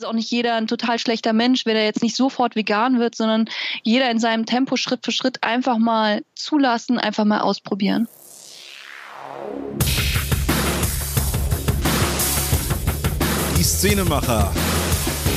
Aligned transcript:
ist 0.00 0.06
auch 0.06 0.14
nicht 0.14 0.30
jeder 0.30 0.54
ein 0.54 0.66
total 0.66 0.98
schlechter 0.98 1.34
Mensch, 1.34 1.66
wenn 1.66 1.76
er 1.76 1.84
jetzt 1.84 2.02
nicht 2.02 2.16
sofort 2.16 2.56
vegan 2.56 2.98
wird, 2.98 3.14
sondern 3.14 3.44
jeder 3.82 4.10
in 4.10 4.18
seinem 4.18 4.46
Tempo 4.46 4.76
Schritt 4.76 5.04
für 5.04 5.12
Schritt 5.12 5.42
einfach 5.42 5.76
mal 5.76 6.22
zulassen, 6.34 6.98
einfach 6.98 7.26
mal 7.26 7.40
ausprobieren. 7.40 8.08
Die 13.58 13.62
Szenemacher. 13.62 14.50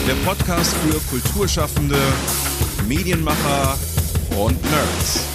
Der 0.07 0.15
Podcast 0.25 0.75
für 0.77 0.99
Kulturschaffende, 1.09 1.99
Medienmacher 2.87 3.77
und 4.37 4.61
Nerds. 4.61 5.25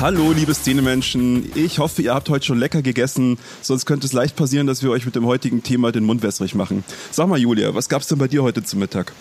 Hallo, 0.00 0.32
liebe 0.32 0.54
Szenemenschen. 0.54 1.52
Ich 1.54 1.78
hoffe, 1.78 2.00
ihr 2.00 2.14
habt 2.14 2.30
heute 2.30 2.46
schon 2.46 2.58
lecker 2.58 2.80
gegessen. 2.80 3.38
Sonst 3.60 3.84
könnte 3.84 4.06
es 4.06 4.14
leicht 4.14 4.34
passieren, 4.34 4.66
dass 4.66 4.82
wir 4.82 4.90
euch 4.90 5.04
mit 5.04 5.14
dem 5.14 5.26
heutigen 5.26 5.62
Thema 5.62 5.92
den 5.92 6.04
Mund 6.04 6.22
wässrig 6.22 6.54
machen. 6.54 6.84
Sag 7.10 7.28
mal, 7.28 7.38
Julia, 7.38 7.74
was 7.74 7.90
gab's 7.90 8.06
denn 8.06 8.16
bei 8.16 8.26
dir 8.26 8.42
heute 8.42 8.64
zum 8.64 8.78
Mittag? 8.78 9.12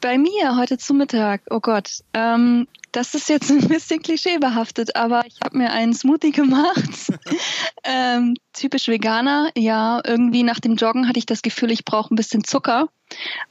Bei 0.00 0.16
mir 0.16 0.56
heute 0.56 0.78
zum 0.78 0.96
Mittag, 0.96 1.42
oh 1.50 1.60
Gott, 1.60 2.00
ähm, 2.14 2.66
das 2.92 3.12
ist 3.12 3.28
jetzt 3.28 3.50
ein 3.50 3.68
bisschen 3.68 4.00
klischeebehaftet, 4.00 4.96
aber 4.96 5.26
ich 5.26 5.36
habe 5.44 5.58
mir 5.58 5.70
einen 5.72 5.92
Smoothie 5.92 6.32
gemacht. 6.32 7.12
ähm, 7.84 8.34
typisch 8.54 8.88
Veganer, 8.88 9.50
ja, 9.54 10.00
irgendwie 10.06 10.42
nach 10.42 10.58
dem 10.58 10.76
Joggen 10.76 11.06
hatte 11.06 11.18
ich 11.18 11.26
das 11.26 11.42
Gefühl, 11.42 11.70
ich 11.70 11.84
brauche 11.84 12.14
ein 12.14 12.16
bisschen 12.16 12.44
Zucker. 12.44 12.88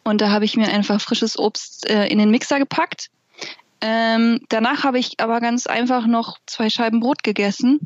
Und 0.04 0.22
da 0.22 0.32
habe 0.32 0.46
ich 0.46 0.58
mir 0.58 0.70
einfach 0.70 1.00
frisches 1.00 1.38
Obst 1.38 1.88
äh, 1.88 2.08
in 2.08 2.18
den 2.18 2.32
Mixer 2.32 2.58
gepackt 2.58 3.12
ähm, 3.86 4.40
danach 4.48 4.86
habe 4.86 4.98
ich 4.98 5.20
aber 5.20 5.42
ganz 5.42 5.68
einfach 5.68 6.08
noch 6.08 6.38
zwei 6.46 6.70
Scheiben 6.70 7.02
Brot 7.02 7.22
gegessen. 7.22 7.82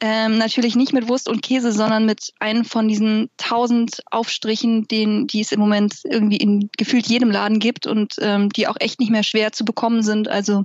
Ähm, 0.00 0.38
natürlich 0.38 0.74
nicht 0.74 0.92
mit 0.92 1.08
Wurst 1.08 1.28
und 1.28 1.40
Käse, 1.40 1.70
sondern 1.70 2.04
mit 2.04 2.32
einem 2.40 2.64
von 2.64 2.88
diesen 2.88 3.30
tausend 3.36 4.02
Aufstrichen, 4.10 4.88
den, 4.88 5.28
die 5.28 5.40
es 5.40 5.52
im 5.52 5.60
Moment 5.60 6.00
irgendwie 6.02 6.38
in 6.38 6.68
gefühlt 6.76 7.06
jedem 7.06 7.30
Laden 7.30 7.60
gibt 7.60 7.86
und 7.86 8.16
ähm, 8.18 8.48
die 8.48 8.66
auch 8.66 8.74
echt 8.80 8.98
nicht 8.98 9.12
mehr 9.12 9.22
schwer 9.22 9.52
zu 9.52 9.64
bekommen 9.64 10.02
sind. 10.02 10.26
Also 10.26 10.64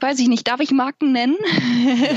weiß 0.00 0.18
ich 0.18 0.26
nicht, 0.26 0.48
darf 0.48 0.58
ich 0.58 0.72
Marken 0.72 1.12
nennen? 1.12 1.36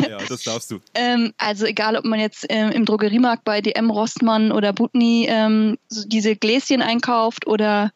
Ja, 0.02 0.10
ja 0.10 0.18
das 0.28 0.42
darfst 0.42 0.72
du. 0.72 0.80
ähm, 0.96 1.32
also 1.38 1.68
egal, 1.68 1.96
ob 1.96 2.06
man 2.06 2.20
jetzt 2.20 2.44
ähm, 2.50 2.72
im 2.72 2.86
Drogeriemarkt 2.86 3.44
bei 3.44 3.62
DM 3.62 3.92
Rostmann 3.92 4.52
oder 4.52 4.74
Butni 4.74 5.28
ähm, 5.30 5.78
so 5.90 6.08
diese 6.08 6.36
Gläschen 6.36 6.82
einkauft 6.82 7.46
oder 7.46 7.92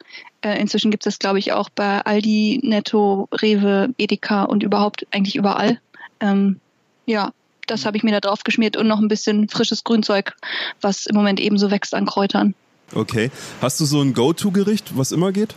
äh, 0.46 0.60
inzwischen 0.62 0.92
gibt 0.92 1.08
es 1.08 1.16
das, 1.16 1.20
glaube 1.20 1.40
ich, 1.40 1.54
auch 1.54 1.70
bei 1.70 2.02
Aldi, 2.02 2.60
Netto, 2.62 3.28
Rewe, 3.32 3.90
Edeka 3.98 4.44
und 4.44 4.62
überhaupt 4.62 5.08
eigentlich 5.10 5.36
überall. 5.36 5.80
Ähm, 6.20 6.60
ja, 7.08 7.32
das 7.66 7.88
habe 7.88 7.98
ich 7.98 8.04
mir 8.04 8.12
da 8.12 8.20
drauf 8.20 8.44
geschmiert 8.44 8.78
und 8.78 8.88
noch 8.88 9.00
ein 9.00 9.08
bisschen 9.08 9.50
frisches 9.50 9.84
Grünzeug, 9.84 10.36
was 10.82 11.08
im 11.08 11.16
Moment 11.16 11.40
ebenso 11.40 11.72
wächst 11.72 11.96
an 11.96 12.06
Kräutern. 12.06 12.54
Okay. 12.94 13.32
Hast 13.60 13.80
du 13.80 13.86
so 13.86 14.00
ein 14.02 14.14
Go-To-Gericht, 14.14 14.96
was 14.96 15.12
immer 15.12 15.32
geht? 15.32 15.56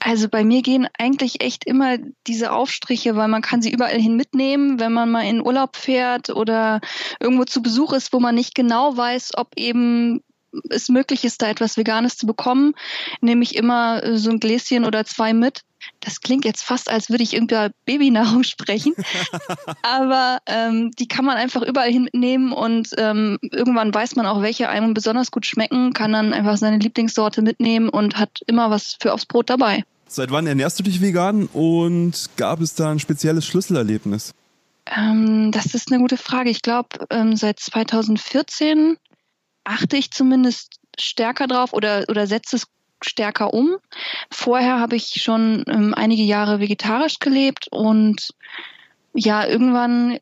Also 0.00 0.28
bei 0.28 0.42
mir 0.42 0.62
gehen 0.62 0.88
eigentlich 0.98 1.40
echt 1.40 1.64
immer 1.64 1.98
diese 2.26 2.50
Aufstriche, 2.50 3.14
weil 3.14 3.28
man 3.28 3.42
kann 3.42 3.62
sie 3.62 3.70
überall 3.70 4.00
hin 4.00 4.16
mitnehmen, 4.16 4.80
wenn 4.80 4.92
man 4.92 5.12
mal 5.12 5.26
in 5.28 5.44
Urlaub 5.46 5.76
fährt 5.76 6.30
oder 6.30 6.80
irgendwo 7.20 7.44
zu 7.44 7.62
Besuch 7.62 7.92
ist, 7.92 8.12
wo 8.12 8.18
man 8.18 8.34
nicht 8.34 8.56
genau 8.56 8.96
weiß, 8.96 9.32
ob 9.36 9.48
eben 9.56 10.22
es 10.70 10.88
möglich 10.88 11.24
ist, 11.24 11.42
da 11.42 11.48
etwas 11.48 11.76
Veganes 11.76 12.16
zu 12.16 12.26
bekommen, 12.26 12.74
nehme 13.20 13.42
ich 13.42 13.56
immer 13.56 14.02
äh, 14.02 14.18
so 14.18 14.30
ein 14.30 14.40
Gläschen 14.40 14.84
oder 14.84 15.04
zwei 15.04 15.32
mit. 15.32 15.62
Das 16.00 16.20
klingt 16.20 16.44
jetzt 16.44 16.62
fast, 16.64 16.90
als 16.90 17.08
würde 17.08 17.22
ich 17.22 17.36
über 17.36 17.70
Babynahrung 17.84 18.42
sprechen, 18.44 18.94
aber 19.82 20.38
ähm, 20.46 20.90
die 20.98 21.06
kann 21.06 21.24
man 21.24 21.36
einfach 21.36 21.62
überall 21.62 21.90
hinnehmen 21.90 22.52
und 22.52 22.90
ähm, 22.98 23.38
irgendwann 23.42 23.94
weiß 23.94 24.16
man 24.16 24.26
auch, 24.26 24.42
welche 24.42 24.68
einem 24.68 24.92
besonders 24.94 25.30
gut 25.30 25.46
schmecken, 25.46 25.92
kann 25.92 26.12
dann 26.12 26.32
einfach 26.32 26.56
seine 26.56 26.78
Lieblingssorte 26.78 27.42
mitnehmen 27.42 27.88
und 27.88 28.18
hat 28.18 28.40
immer 28.46 28.70
was 28.70 28.96
für 29.00 29.12
aufs 29.12 29.26
Brot 29.26 29.50
dabei. 29.50 29.84
Seit 30.08 30.30
wann 30.30 30.46
ernährst 30.46 30.78
du 30.78 30.82
dich 30.82 31.00
vegan 31.00 31.46
und 31.52 32.30
gab 32.36 32.60
es 32.60 32.74
da 32.74 32.90
ein 32.90 32.98
spezielles 32.98 33.46
Schlüsselerlebnis? 33.46 34.32
Ähm, 34.96 35.52
das 35.52 35.74
ist 35.74 35.92
eine 35.92 36.00
gute 36.00 36.16
Frage. 36.16 36.50
Ich 36.50 36.62
glaube, 36.62 36.88
ähm, 37.10 37.36
seit 37.36 37.60
2014 37.60 38.96
achte 39.68 39.96
ich 39.96 40.10
zumindest 40.10 40.80
stärker 40.98 41.46
drauf 41.46 41.72
oder, 41.72 42.04
oder 42.08 42.26
setze 42.26 42.56
es 42.56 42.66
stärker 43.02 43.52
um. 43.54 43.76
Vorher 44.30 44.80
habe 44.80 44.96
ich 44.96 45.22
schon 45.22 45.62
ähm, 45.68 45.94
einige 45.94 46.22
Jahre 46.22 46.58
vegetarisch 46.58 47.18
gelebt 47.20 47.68
und 47.70 48.30
ja, 49.14 49.46
irgendwann 49.46 50.18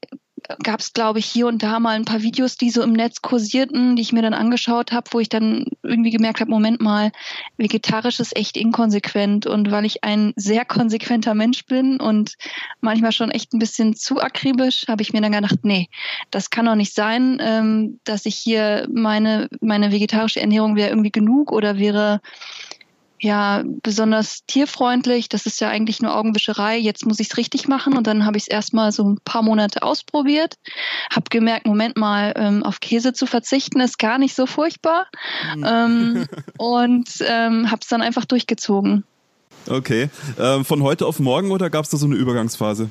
gab 0.63 0.81
es, 0.81 0.93
glaube 0.93 1.19
ich, 1.19 1.27
hier 1.27 1.47
und 1.47 1.63
da 1.63 1.81
mal 1.81 1.97
ein 1.97 2.05
paar 2.05 2.23
Videos, 2.23 2.57
die 2.57 2.71
so 2.71 2.83
im 2.83 2.93
Netz 2.93 3.23
kursierten, 3.23 3.97
die 3.97 4.03
ich 4.03 4.13
mir 4.13 4.23
dann 4.23 4.35
angeschaut 4.35 4.93
habe, 4.93 5.09
wo 5.13 5.21
ich 5.21 5.29
dann 5.29 5.67
irgendwie 5.83 6.11
gemerkt 6.11 6.41
habe, 6.41 6.51
Moment 6.51 6.81
mal, 6.81 7.13
vegetarisch 7.57 8.21
ist 8.21 8.37
echt 8.37 8.57
inkonsequent. 8.57 9.47
Und 9.47 9.71
weil 9.71 9.85
ich 9.85 10.05
ein 10.05 10.33
sehr 10.37 10.65
konsequenter 10.65 11.35
Mensch 11.35 11.67
bin 11.67 12.01
und 12.01 12.35
manchmal 12.81 13.13
schon 13.13 13.31
echt 13.31 13.53
ein 13.53 13.59
bisschen 13.59 13.95
zu 13.95 14.21
akribisch, 14.21 14.85
habe 14.89 15.03
ich 15.03 15.13
mir 15.13 15.21
dann 15.21 15.33
gedacht, 15.33 15.61
nee, 15.63 15.89
das 16.31 16.51
kann 16.51 16.67
doch 16.67 16.75
nicht 16.75 16.95
sein, 16.95 17.39
ähm, 17.41 18.01
dass 18.05 18.27
ich 18.27 18.37
hier 18.37 18.87
meine, 18.93 19.49
meine 19.61 19.93
vegetarische 19.93 20.41
Ernährung 20.41 20.77
wäre 20.77 20.91
irgendwie 20.91 21.13
genug 21.13 21.53
oder 21.53 21.79
wäre 21.79 22.21
ja 23.21 23.63
besonders 23.83 24.45
tierfreundlich. 24.47 25.29
Das 25.29 25.47
ist 25.47 25.61
ja 25.61 25.69
eigentlich 25.69 26.03
nur 26.03 26.15
Augenwischerei. 26.17 26.79
Jetzt 26.79 27.07
muss 27.07 27.21
ich 27.21 27.31
es 27.31 27.37
richtig 27.37 27.69
machen. 27.69 27.97
Und 27.97 28.07
dann 28.07 28.25
habe 28.25 28.37
ich 28.37 28.45
es 28.45 28.49
erstmal 28.49 28.93
so 28.93 29.05
ein 29.05 29.19
paar 29.25 29.43
Monate 29.43 29.83
ausprobiert. 29.83 30.55
Habe 31.11 31.27
gemerkt, 31.31 31.67
Moment 31.67 31.97
mal, 31.97 32.35
ähm, 32.37 32.63
auf 32.63 32.81
Käse 32.81 33.13
zu 33.13 33.27
verzichten 33.27 33.81
ist 33.81 33.99
gar 33.99 34.19
nicht 34.19 34.35
so 34.35 34.47
furchtbar. 34.47 35.07
Mhm. 35.55 35.65
Ähm, 35.67 36.27
und 36.59 37.09
ähm, 37.21 37.71
habe 37.71 37.81
es 37.83 37.89
dann 37.89 38.03
einfach 38.03 38.25
durchgezogen. 38.25 39.05
Okay. 39.69 40.11
Ähm, 40.39 40.65
von 40.65 40.83
heute 40.83 41.07
auf 41.07 41.19
morgen 41.19 41.51
oder 41.51 41.71
gab 41.71 41.85
es 41.85 41.91
da 41.91 41.97
so 41.97 42.07
eine 42.07 42.15
Übergangsphase? 42.15 42.91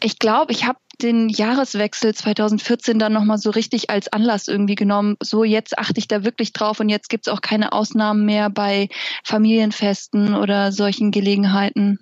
Ich 0.00 0.18
glaube, 0.18 0.52
ich 0.52 0.66
habe 0.66 0.78
den 1.02 1.28
Jahreswechsel 1.28 2.14
2014 2.14 2.98
dann 2.98 3.12
nochmal 3.12 3.38
so 3.38 3.50
richtig 3.50 3.90
als 3.90 4.08
Anlass 4.08 4.48
irgendwie 4.48 4.74
genommen. 4.74 5.16
So, 5.22 5.44
jetzt 5.44 5.78
achte 5.78 5.98
ich 5.98 6.08
da 6.08 6.24
wirklich 6.24 6.52
drauf 6.52 6.80
und 6.80 6.88
jetzt 6.88 7.08
gibt 7.08 7.26
es 7.26 7.32
auch 7.32 7.42
keine 7.42 7.72
Ausnahmen 7.72 8.24
mehr 8.24 8.48
bei 8.50 8.88
Familienfesten 9.24 10.34
oder 10.34 10.72
solchen 10.72 11.10
Gelegenheiten. 11.10 11.98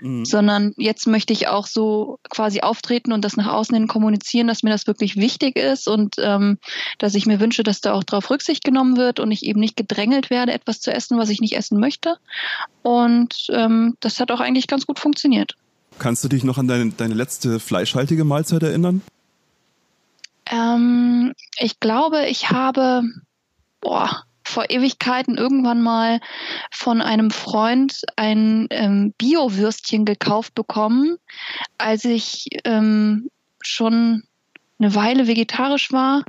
Mhm. 0.00 0.24
Sondern 0.24 0.72
jetzt 0.76 1.06
möchte 1.06 1.32
ich 1.32 1.48
auch 1.48 1.66
so 1.66 2.18
quasi 2.28 2.60
auftreten 2.60 3.12
und 3.12 3.24
das 3.24 3.36
nach 3.36 3.46
außen 3.46 3.74
hin 3.74 3.86
kommunizieren, 3.86 4.48
dass 4.48 4.62
mir 4.62 4.70
das 4.70 4.86
wirklich 4.86 5.16
wichtig 5.16 5.56
ist 5.56 5.88
und 5.88 6.16
ähm, 6.18 6.58
dass 6.98 7.14
ich 7.14 7.26
mir 7.26 7.40
wünsche, 7.40 7.62
dass 7.62 7.80
da 7.80 7.94
auch 7.94 8.02
darauf 8.02 8.28
Rücksicht 8.28 8.64
genommen 8.64 8.96
wird 8.96 9.20
und 9.20 9.30
ich 9.30 9.44
eben 9.44 9.60
nicht 9.60 9.76
gedrängelt 9.76 10.30
werde, 10.30 10.52
etwas 10.52 10.80
zu 10.80 10.92
essen, 10.92 11.16
was 11.16 11.30
ich 11.30 11.40
nicht 11.40 11.56
essen 11.56 11.78
möchte. 11.78 12.18
Und 12.82 13.46
ähm, 13.50 13.96
das 14.00 14.20
hat 14.20 14.30
auch 14.32 14.40
eigentlich 14.40 14.66
ganz 14.66 14.84
gut 14.84 14.98
funktioniert. 14.98 15.56
Kannst 15.98 16.24
du 16.24 16.28
dich 16.28 16.44
noch 16.44 16.58
an 16.58 16.68
deine, 16.68 16.90
deine 16.90 17.14
letzte 17.14 17.60
fleischhaltige 17.60 18.24
Mahlzeit 18.24 18.62
erinnern? 18.62 19.02
Ähm, 20.46 21.32
ich 21.58 21.80
glaube, 21.80 22.26
ich 22.26 22.50
habe 22.50 23.02
boah, 23.80 24.24
vor 24.42 24.70
Ewigkeiten 24.70 25.36
irgendwann 25.36 25.82
mal 25.82 26.20
von 26.70 27.00
einem 27.00 27.30
Freund 27.30 28.02
ein 28.16 28.66
ähm, 28.70 29.14
Bio-Würstchen 29.16 30.04
gekauft 30.04 30.54
bekommen, 30.54 31.16
als 31.78 32.04
ich 32.04 32.48
ähm, 32.64 33.30
schon 33.60 34.24
eine 34.78 34.94
Weile 34.94 35.26
vegetarisch 35.26 35.92
war 35.92 36.24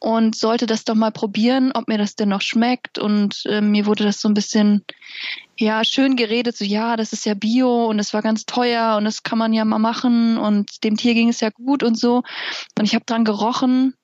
und 0.00 0.34
sollte 0.34 0.66
das 0.66 0.84
doch 0.84 0.94
mal 0.94 1.12
probieren, 1.12 1.72
ob 1.72 1.86
mir 1.86 1.98
das 1.98 2.16
denn 2.16 2.30
noch 2.30 2.40
schmeckt. 2.40 2.98
Und 2.98 3.42
äh, 3.44 3.60
mir 3.60 3.86
wurde 3.86 4.04
das 4.04 4.20
so 4.20 4.28
ein 4.28 4.34
bisschen 4.34 4.82
ja 5.58 5.84
schön 5.84 6.16
geredet, 6.16 6.56
so 6.56 6.64
ja, 6.64 6.96
das 6.96 7.12
ist 7.12 7.26
ja 7.26 7.34
Bio 7.34 7.86
und 7.86 7.98
es 7.98 8.14
war 8.14 8.22
ganz 8.22 8.46
teuer 8.46 8.96
und 8.96 9.04
das 9.04 9.22
kann 9.22 9.38
man 9.38 9.52
ja 9.52 9.64
mal 9.66 9.78
machen 9.78 10.38
und 10.38 10.82
dem 10.84 10.96
Tier 10.96 11.12
ging 11.12 11.28
es 11.28 11.40
ja 11.40 11.50
gut 11.50 11.82
und 11.82 11.98
so. 11.98 12.22
Und 12.78 12.84
ich 12.84 12.94
habe 12.94 13.04
dran 13.04 13.26
gerochen 13.26 13.94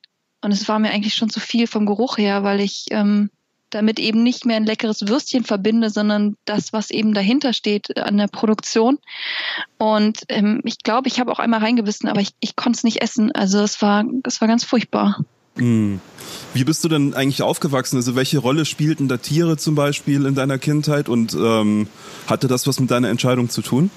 und 0.43 0.53
es 0.53 0.69
war 0.69 0.79
mir 0.79 0.91
eigentlich 0.91 1.15
schon 1.15 1.31
zu 1.31 1.41
viel 1.41 1.67
vom 1.67 1.87
Geruch 1.87 2.19
her, 2.19 2.45
weil 2.45 2.61
ich 2.61 2.85
ähm, 2.91 3.31
damit 3.71 3.99
eben 3.99 4.23
nicht 4.23 4.45
mehr 4.45 4.57
ein 4.57 4.67
leckeres 4.67 5.09
Würstchen 5.09 5.45
verbinde, 5.45 5.89
sondern 5.89 6.37
das, 6.45 6.75
was 6.75 6.91
eben 6.91 7.15
dahinter 7.15 7.55
steht 7.55 7.99
an 7.99 8.19
der 8.19 8.29
Produktion. 8.29 8.99
Und 9.79 10.25
ähm, 10.29 10.61
ich 10.65 10.79
glaube, 10.79 11.09
ich 11.09 11.21
habe 11.21 11.33
auch 11.33 11.39
einmal 11.39 11.61
reingebissen, 11.61 12.09
aber 12.09 12.21
ich, 12.21 12.35
ich 12.41 12.55
konnte 12.55 12.77
es 12.77 12.85
nicht 12.85 13.01
essen. 13.01 13.33
Also 13.33 13.63
es 13.63 13.81
war, 13.81 14.05
es 14.25 14.43
war 14.43 14.49
ganz 14.49 14.63
furchtbar. 14.63 15.25
Hm. 15.57 16.01
Wie 16.55 16.65
bist 16.65 16.85
du 16.85 16.89
denn 16.89 17.15
eigentlich 17.15 17.43
aufgewachsen? 17.43 17.97
Also 17.97 18.15
welche 18.15 18.39
Rolle 18.39 18.65
spielten 18.65 19.09
da 19.09 19.17
Tiere 19.17 19.57
zum 19.57 19.75
Beispiel 19.75 20.27
in 20.27 20.35
deiner 20.35 20.59
Kindheit 20.59 21.09
und 21.09 21.35
ähm, 21.35 21.89
hatte 22.27 22.49
das 22.49 22.67
was 22.67 22.81
mit 22.81 22.91
deiner 22.91 23.09
Entscheidung 23.09 23.49
zu 23.49 23.63
tun? 23.63 23.91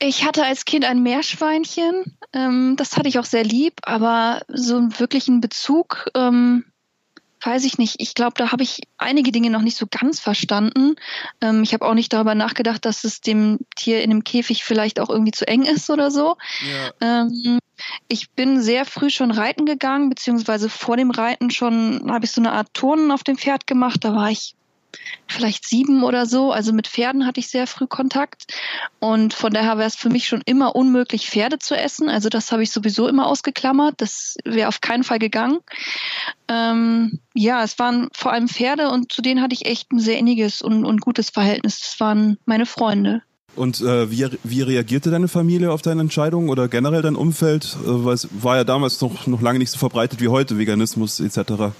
Ich 0.00 0.24
hatte 0.24 0.44
als 0.44 0.64
Kind 0.64 0.84
ein 0.84 1.02
Meerschweinchen. 1.02 2.16
Ähm, 2.32 2.74
das 2.76 2.96
hatte 2.96 3.08
ich 3.08 3.18
auch 3.18 3.24
sehr 3.24 3.44
lieb, 3.44 3.74
aber 3.82 4.42
so 4.48 4.76
einen 4.76 4.98
wirklichen 4.98 5.40
Bezug, 5.40 6.08
ähm, 6.14 6.64
weiß 7.42 7.64
ich 7.64 7.78
nicht. 7.78 7.96
Ich 7.98 8.14
glaube, 8.14 8.34
da 8.36 8.52
habe 8.52 8.62
ich 8.62 8.80
einige 8.96 9.32
Dinge 9.32 9.50
noch 9.50 9.62
nicht 9.62 9.76
so 9.76 9.86
ganz 9.90 10.20
verstanden. 10.20 10.96
Ähm, 11.40 11.62
ich 11.62 11.72
habe 11.72 11.86
auch 11.86 11.94
nicht 11.94 12.12
darüber 12.12 12.34
nachgedacht, 12.34 12.84
dass 12.84 13.04
es 13.04 13.20
dem 13.20 13.58
Tier 13.76 14.02
in 14.02 14.10
dem 14.10 14.24
Käfig 14.24 14.64
vielleicht 14.64 15.00
auch 15.00 15.08
irgendwie 15.08 15.32
zu 15.32 15.46
eng 15.46 15.62
ist 15.62 15.90
oder 15.90 16.10
so. 16.10 16.36
Ja. 17.00 17.22
Ähm, 17.22 17.58
ich 18.08 18.30
bin 18.30 18.60
sehr 18.60 18.84
früh 18.84 19.10
schon 19.10 19.30
reiten 19.30 19.66
gegangen, 19.66 20.08
beziehungsweise 20.08 20.68
vor 20.68 20.96
dem 20.96 21.10
Reiten 21.10 21.50
schon 21.50 22.10
habe 22.10 22.24
ich 22.24 22.32
so 22.32 22.40
eine 22.40 22.52
Art 22.52 22.74
Turnen 22.74 23.10
auf 23.10 23.22
dem 23.22 23.38
Pferd 23.38 23.66
gemacht. 23.66 23.98
Da 24.02 24.14
war 24.14 24.30
ich 24.30 24.54
vielleicht 25.26 25.66
sieben 25.66 26.02
oder 26.02 26.26
so. 26.26 26.52
Also 26.52 26.72
mit 26.72 26.88
Pferden 26.88 27.26
hatte 27.26 27.40
ich 27.40 27.48
sehr 27.48 27.66
früh 27.66 27.86
Kontakt. 27.86 28.46
Und 28.98 29.34
von 29.34 29.52
daher 29.52 29.78
wäre 29.78 29.88
es 29.88 29.96
für 29.96 30.08
mich 30.08 30.26
schon 30.26 30.42
immer 30.44 30.74
unmöglich, 30.74 31.28
Pferde 31.28 31.58
zu 31.58 31.76
essen. 31.76 32.08
Also 32.08 32.28
das 32.28 32.50
habe 32.52 32.62
ich 32.62 32.70
sowieso 32.70 33.08
immer 33.08 33.26
ausgeklammert. 33.26 33.94
Das 33.98 34.36
wäre 34.44 34.68
auf 34.68 34.80
keinen 34.80 35.04
Fall 35.04 35.18
gegangen. 35.18 35.58
Ähm, 36.48 37.20
ja, 37.34 37.62
es 37.62 37.78
waren 37.78 38.08
vor 38.14 38.32
allem 38.32 38.48
Pferde 38.48 38.90
und 38.90 39.12
zu 39.12 39.22
denen 39.22 39.42
hatte 39.42 39.54
ich 39.54 39.66
echt 39.66 39.92
ein 39.92 40.00
sehr 40.00 40.18
inniges 40.18 40.62
und, 40.62 40.84
und 40.84 41.00
gutes 41.00 41.30
Verhältnis. 41.30 41.80
Das 41.80 42.00
waren 42.00 42.38
meine 42.46 42.66
Freunde. 42.66 43.22
Und 43.58 43.80
äh, 43.80 44.10
wie, 44.10 44.28
wie 44.44 44.62
reagierte 44.62 45.10
deine 45.10 45.26
Familie 45.26 45.72
auf 45.72 45.82
deine 45.82 46.00
Entscheidung 46.00 46.48
oder 46.48 46.68
generell 46.68 47.02
dein 47.02 47.16
Umfeld? 47.16 47.76
Äh, 47.84 48.04
weil 48.04 48.14
es 48.14 48.28
war 48.40 48.56
ja 48.56 48.64
damals 48.64 49.00
noch, 49.00 49.26
noch 49.26 49.42
lange 49.42 49.58
nicht 49.58 49.70
so 49.70 49.78
verbreitet 49.78 50.20
wie 50.20 50.28
heute, 50.28 50.58
Veganismus 50.58 51.18
etc. 51.18 51.74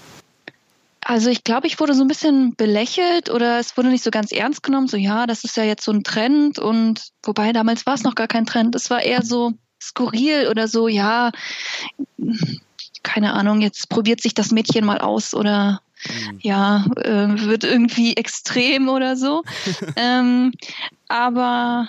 Also 1.09 1.31
ich 1.31 1.43
glaube, 1.43 1.65
ich 1.65 1.79
wurde 1.79 1.95
so 1.95 2.03
ein 2.03 2.07
bisschen 2.07 2.53
belächelt 2.55 3.31
oder 3.31 3.57
es 3.57 3.75
wurde 3.75 3.89
nicht 3.89 4.03
so 4.03 4.11
ganz 4.11 4.31
ernst 4.31 4.61
genommen. 4.61 4.87
So 4.87 4.95
ja, 4.95 5.25
das 5.25 5.43
ist 5.43 5.57
ja 5.57 5.63
jetzt 5.63 5.83
so 5.83 5.91
ein 5.91 6.03
Trend 6.03 6.59
und 6.59 7.01
wobei 7.23 7.51
damals 7.51 7.87
war 7.87 7.95
es 7.95 8.03
noch 8.03 8.13
gar 8.13 8.27
kein 8.27 8.45
Trend. 8.45 8.75
Es 8.75 8.91
war 8.91 9.01
eher 9.01 9.23
so 9.23 9.53
skurril 9.81 10.47
oder 10.51 10.67
so, 10.67 10.87
ja, 10.87 11.31
keine 13.01 13.33
Ahnung, 13.33 13.61
jetzt 13.61 13.89
probiert 13.89 14.21
sich 14.21 14.35
das 14.35 14.51
Mädchen 14.51 14.85
mal 14.85 14.99
aus 14.99 15.33
oder 15.33 15.81
mhm. 16.07 16.39
ja, 16.41 16.85
äh, 16.97 17.41
wird 17.41 17.63
irgendwie 17.63 18.13
extrem 18.15 18.87
oder 18.87 19.15
so. 19.15 19.41
ähm, 19.95 20.53
aber 21.07 21.87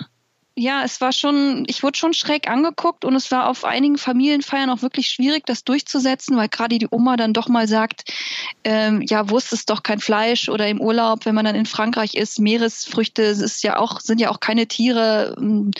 ja, 0.61 0.83
es 0.83 1.01
war 1.01 1.11
schon, 1.11 1.63
ich 1.67 1.81
wurde 1.81 1.97
schon 1.97 2.13
schräg 2.13 2.47
angeguckt 2.47 3.03
und 3.03 3.15
es 3.15 3.31
war 3.31 3.49
auf 3.49 3.65
einigen 3.65 3.97
Familienfeiern 3.97 4.69
auch 4.69 4.83
wirklich 4.83 5.07
schwierig, 5.07 5.45
das 5.45 5.63
durchzusetzen, 5.63 6.37
weil 6.37 6.49
gerade 6.49 6.77
die 6.77 6.87
Oma 6.89 7.17
dann 7.17 7.33
doch 7.33 7.47
mal 7.47 7.67
sagt, 7.67 8.13
ähm, 8.63 9.01
ja, 9.01 9.29
Wurst 9.29 9.53
ist 9.53 9.71
doch 9.71 9.81
kein 9.81 9.99
Fleisch 9.99 10.49
oder 10.49 10.67
im 10.67 10.79
Urlaub, 10.79 11.25
wenn 11.25 11.33
man 11.33 11.45
dann 11.45 11.55
in 11.55 11.65
Frankreich 11.65 12.13
ist, 12.13 12.39
Meeresfrüchte 12.39 13.23
ist 13.23 13.63
ja 13.63 13.77
auch, 13.77 13.99
sind 13.99 14.21
ja 14.21 14.29
auch 14.29 14.39
keine 14.39 14.67
Tiere 14.67 15.35
ähm, 15.39 15.71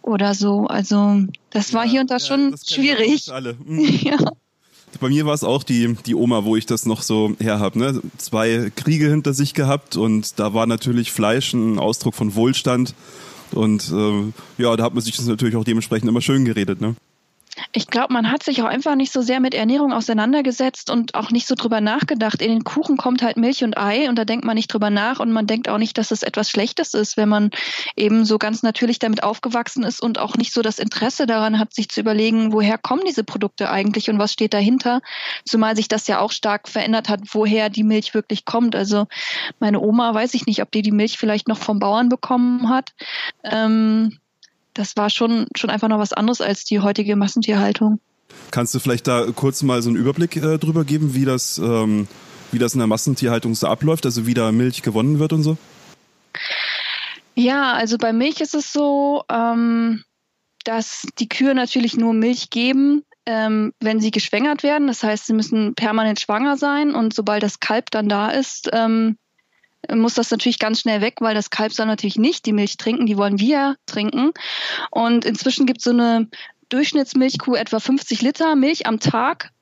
oder 0.00 0.34
so. 0.34 0.66
Also 0.66 1.24
das 1.50 1.74
war 1.74 1.84
ja, 1.84 1.90
hier 1.90 2.00
und 2.00 2.10
da 2.10 2.16
ja, 2.16 2.26
schon 2.26 2.56
schwierig. 2.66 3.30
Mhm. 3.64 3.98
ja. 4.02 4.16
Bei 5.00 5.08
mir 5.08 5.26
war 5.26 5.34
es 5.34 5.44
auch 5.44 5.62
die, 5.62 5.94
die 6.06 6.14
Oma, 6.14 6.44
wo 6.44 6.56
ich 6.56 6.66
das 6.66 6.86
noch 6.86 7.02
so 7.02 7.34
her 7.38 7.60
habe. 7.60 7.78
Ne? 7.78 8.00
Zwei 8.18 8.70
Kriege 8.74 9.08
hinter 9.08 9.32
sich 9.34 9.54
gehabt 9.54 9.96
und 9.96 10.38
da 10.38 10.54
war 10.54 10.66
natürlich 10.66 11.12
Fleisch 11.12 11.52
ein 11.52 11.78
Ausdruck 11.78 12.14
von 12.14 12.34
Wohlstand. 12.34 12.94
Und 13.54 13.92
äh, 13.92 14.32
ja, 14.62 14.76
da 14.76 14.84
hat 14.84 14.94
man 14.94 15.02
sich 15.02 15.16
das 15.16 15.26
natürlich 15.26 15.56
auch 15.56 15.64
dementsprechend 15.64 16.08
immer 16.08 16.20
schön 16.20 16.44
geredet, 16.44 16.80
ne? 16.80 16.94
Ich 17.72 17.86
glaube, 17.86 18.12
man 18.12 18.30
hat 18.30 18.42
sich 18.42 18.62
auch 18.62 18.66
einfach 18.66 18.94
nicht 18.94 19.12
so 19.12 19.20
sehr 19.20 19.38
mit 19.38 19.54
Ernährung 19.54 19.92
auseinandergesetzt 19.92 20.90
und 20.90 21.14
auch 21.14 21.30
nicht 21.30 21.46
so 21.46 21.54
drüber 21.54 21.80
nachgedacht. 21.82 22.40
In 22.40 22.50
den 22.50 22.64
Kuchen 22.64 22.96
kommt 22.96 23.22
halt 23.22 23.36
Milch 23.36 23.62
und 23.62 23.76
Ei 23.76 24.08
und 24.08 24.16
da 24.16 24.24
denkt 24.24 24.44
man 24.44 24.54
nicht 24.54 24.72
drüber 24.72 24.88
nach 24.88 25.20
und 25.20 25.32
man 25.32 25.46
denkt 25.46 25.68
auch 25.68 25.76
nicht, 25.76 25.98
dass 25.98 26.10
es 26.10 26.22
etwas 26.22 26.48
Schlechtes 26.48 26.94
ist, 26.94 27.16
wenn 27.18 27.28
man 27.28 27.50
eben 27.94 28.24
so 28.24 28.38
ganz 28.38 28.62
natürlich 28.62 28.98
damit 28.98 29.22
aufgewachsen 29.22 29.82
ist 29.82 30.00
und 30.02 30.18
auch 30.18 30.36
nicht 30.36 30.52
so 30.52 30.62
das 30.62 30.78
Interesse 30.78 31.26
daran 31.26 31.58
hat, 31.58 31.74
sich 31.74 31.90
zu 31.90 32.00
überlegen, 32.00 32.52
woher 32.52 32.78
kommen 32.78 33.02
diese 33.06 33.24
Produkte 33.24 33.70
eigentlich 33.70 34.08
und 34.08 34.18
was 34.18 34.32
steht 34.32 34.54
dahinter. 34.54 35.00
Zumal 35.44 35.76
sich 35.76 35.88
das 35.88 36.06
ja 36.06 36.20
auch 36.20 36.32
stark 36.32 36.68
verändert 36.68 37.10
hat, 37.10 37.20
woher 37.32 37.68
die 37.68 37.84
Milch 37.84 38.14
wirklich 38.14 38.46
kommt. 38.46 38.74
Also 38.74 39.06
meine 39.60 39.80
Oma 39.80 40.14
weiß 40.14 40.32
ich 40.34 40.46
nicht, 40.46 40.62
ob 40.62 40.70
die 40.70 40.82
die 40.82 40.92
Milch 40.92 41.18
vielleicht 41.18 41.48
noch 41.48 41.58
vom 41.58 41.78
Bauern 41.78 42.08
bekommen 42.08 42.70
hat. 42.70 42.92
Ähm, 43.44 44.18
das 44.74 44.96
war 44.96 45.10
schon, 45.10 45.46
schon 45.56 45.70
einfach 45.70 45.88
noch 45.88 45.98
was 45.98 46.12
anderes 46.12 46.40
als 46.40 46.64
die 46.64 46.80
heutige 46.80 47.16
Massentierhaltung. 47.16 48.00
Kannst 48.50 48.74
du 48.74 48.78
vielleicht 48.78 49.06
da 49.06 49.26
kurz 49.34 49.62
mal 49.62 49.82
so 49.82 49.90
einen 49.90 49.98
Überblick 49.98 50.36
äh, 50.36 50.58
drüber 50.58 50.84
geben, 50.84 51.14
wie 51.14 51.24
das, 51.24 51.58
ähm, 51.58 52.08
wie 52.50 52.58
das 52.58 52.74
in 52.74 52.78
der 52.78 52.86
Massentierhaltung 52.86 53.54
so 53.54 53.66
abläuft, 53.66 54.06
also 54.06 54.26
wie 54.26 54.34
da 54.34 54.52
Milch 54.52 54.82
gewonnen 54.82 55.18
wird 55.18 55.32
und 55.32 55.42
so? 55.42 55.56
Ja, 57.34 57.72
also 57.72 57.98
bei 57.98 58.12
Milch 58.12 58.40
ist 58.40 58.54
es 58.54 58.72
so, 58.72 59.22
ähm, 59.30 60.02
dass 60.64 61.06
die 61.18 61.28
Kühe 61.28 61.54
natürlich 61.54 61.96
nur 61.96 62.12
Milch 62.12 62.50
geben, 62.50 63.04
ähm, 63.26 63.72
wenn 63.80 64.00
sie 64.00 64.10
geschwängert 64.10 64.62
werden. 64.62 64.86
Das 64.86 65.02
heißt, 65.02 65.26
sie 65.26 65.32
müssen 65.32 65.74
permanent 65.74 66.20
schwanger 66.20 66.56
sein 66.56 66.94
und 66.94 67.14
sobald 67.14 67.42
das 67.42 67.60
Kalb 67.60 67.90
dann 67.90 68.08
da 68.08 68.30
ist, 68.30 68.68
ähm, 68.72 69.16
muss 69.94 70.14
das 70.14 70.30
natürlich 70.30 70.58
ganz 70.58 70.80
schnell 70.80 71.00
weg, 71.00 71.16
weil 71.20 71.34
das 71.34 71.50
Kalb 71.50 71.72
soll 71.72 71.86
natürlich 71.86 72.16
nicht 72.16 72.46
die 72.46 72.52
Milch 72.52 72.76
trinken, 72.76 73.06
die 73.06 73.16
wollen 73.16 73.38
wir 73.38 73.76
trinken. 73.86 74.32
Und 74.90 75.24
inzwischen 75.24 75.66
gibt 75.66 75.78
es 75.78 75.84
so 75.84 75.90
eine 75.90 76.28
Durchschnittsmilchkuh 76.68 77.54
etwa 77.54 77.80
50 77.80 78.22
Liter 78.22 78.56
Milch 78.56 78.86
am 78.86 79.00
Tag. 79.00 79.52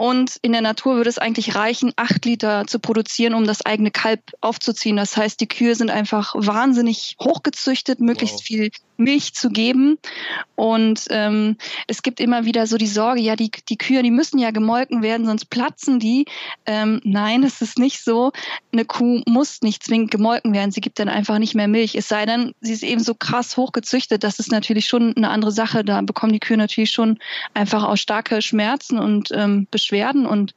Und 0.00 0.36
in 0.40 0.52
der 0.52 0.62
Natur 0.62 0.96
würde 0.96 1.10
es 1.10 1.18
eigentlich 1.18 1.56
reichen, 1.56 1.92
acht 1.96 2.24
Liter 2.24 2.66
zu 2.66 2.78
produzieren, 2.78 3.34
um 3.34 3.44
das 3.44 3.66
eigene 3.66 3.90
Kalb 3.90 4.22
aufzuziehen. 4.40 4.96
Das 4.96 5.14
heißt, 5.14 5.38
die 5.38 5.46
Kühe 5.46 5.74
sind 5.74 5.90
einfach 5.90 6.34
wahnsinnig 6.34 7.16
hochgezüchtet, 7.22 8.00
möglichst 8.00 8.36
wow. 8.36 8.42
viel 8.42 8.70
Milch 8.96 9.34
zu 9.34 9.50
geben. 9.50 9.98
Und 10.56 11.04
ähm, 11.10 11.56
es 11.86 12.02
gibt 12.02 12.18
immer 12.18 12.46
wieder 12.46 12.66
so 12.66 12.78
die 12.78 12.86
Sorge, 12.86 13.20
ja, 13.20 13.36
die, 13.36 13.50
die 13.68 13.76
Kühe, 13.76 14.02
die 14.02 14.10
müssen 14.10 14.38
ja 14.38 14.52
gemolken 14.52 15.02
werden, 15.02 15.26
sonst 15.26 15.46
platzen 15.50 15.98
die. 15.98 16.24
Ähm, 16.64 17.02
nein, 17.04 17.42
es 17.42 17.60
ist 17.60 17.78
nicht 17.78 18.02
so. 18.02 18.32
Eine 18.72 18.86
Kuh 18.86 19.20
muss 19.26 19.60
nicht 19.60 19.82
zwingend 19.84 20.10
gemolken 20.10 20.54
werden. 20.54 20.70
Sie 20.70 20.80
gibt 20.80 20.98
dann 20.98 21.10
einfach 21.10 21.38
nicht 21.38 21.54
mehr 21.54 21.68
Milch. 21.68 21.94
Es 21.94 22.08
sei 22.08 22.24
denn, 22.24 22.54
sie 22.62 22.72
ist 22.72 22.84
eben 22.84 23.02
so 23.02 23.14
krass 23.14 23.58
hochgezüchtet. 23.58 24.24
Das 24.24 24.38
ist 24.38 24.50
natürlich 24.50 24.86
schon 24.86 25.14
eine 25.14 25.28
andere 25.28 25.52
Sache. 25.52 25.84
Da 25.84 26.00
bekommen 26.00 26.32
die 26.32 26.40
Kühe 26.40 26.56
natürlich 26.56 26.90
schon 26.90 27.18
einfach 27.52 27.84
auch 27.84 27.96
starke 27.96 28.40
Schmerzen 28.40 28.98
und 28.98 29.28
ähm, 29.32 29.66
Beschwerden. 29.70 29.89
Und 30.26 30.54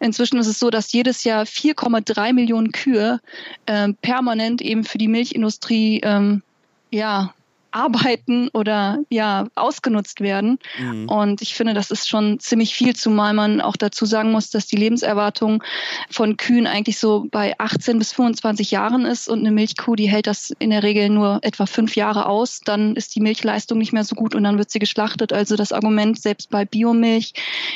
inzwischen 0.00 0.38
ist 0.38 0.46
es 0.46 0.58
so, 0.58 0.70
dass 0.70 0.92
jedes 0.92 1.24
Jahr 1.24 1.44
4,3 1.44 2.32
Millionen 2.32 2.72
Kühe 2.72 3.20
ähm, 3.66 3.96
permanent 3.96 4.62
eben 4.62 4.84
für 4.84 4.98
die 4.98 5.08
Milchindustrie 5.08 6.00
ähm, 6.04 6.42
ja, 6.90 7.34
arbeiten 7.72 8.48
oder 8.52 9.00
ja 9.10 9.48
ausgenutzt 9.54 10.20
werden. 10.20 10.58
Mhm. 10.78 11.08
Und 11.08 11.42
ich 11.42 11.54
finde, 11.54 11.74
das 11.74 11.90
ist 11.90 12.08
schon 12.08 12.38
ziemlich 12.38 12.74
viel, 12.74 12.94
zumal 12.94 13.34
man 13.34 13.60
auch 13.60 13.76
dazu 13.76 14.06
sagen 14.06 14.30
muss, 14.30 14.50
dass 14.50 14.66
die 14.66 14.76
Lebenserwartung 14.76 15.62
von 16.10 16.36
Kühen 16.36 16.66
eigentlich 16.66 16.98
so 16.98 17.26
bei 17.30 17.58
18 17.58 17.98
bis 17.98 18.12
25 18.12 18.70
Jahren 18.70 19.04
ist 19.04 19.28
und 19.28 19.40
eine 19.40 19.50
Milchkuh, 19.50 19.96
die 19.96 20.08
hält 20.08 20.26
das 20.26 20.52
in 20.58 20.70
der 20.70 20.82
Regel 20.82 21.08
nur 21.08 21.40
etwa 21.42 21.66
fünf 21.66 21.96
Jahre 21.96 22.26
aus. 22.26 22.60
Dann 22.60 22.94
ist 22.94 23.14
die 23.14 23.20
Milchleistung 23.20 23.78
nicht 23.78 23.92
mehr 23.92 24.04
so 24.04 24.14
gut 24.14 24.34
und 24.34 24.44
dann 24.44 24.58
wird 24.58 24.70
sie 24.70 24.78
geschlachtet. 24.78 25.32
Also 25.32 25.56
das 25.56 25.72
Argument 25.72 26.20
selbst 26.20 26.50
bei 26.50 26.64
Biomilch, 26.64 27.32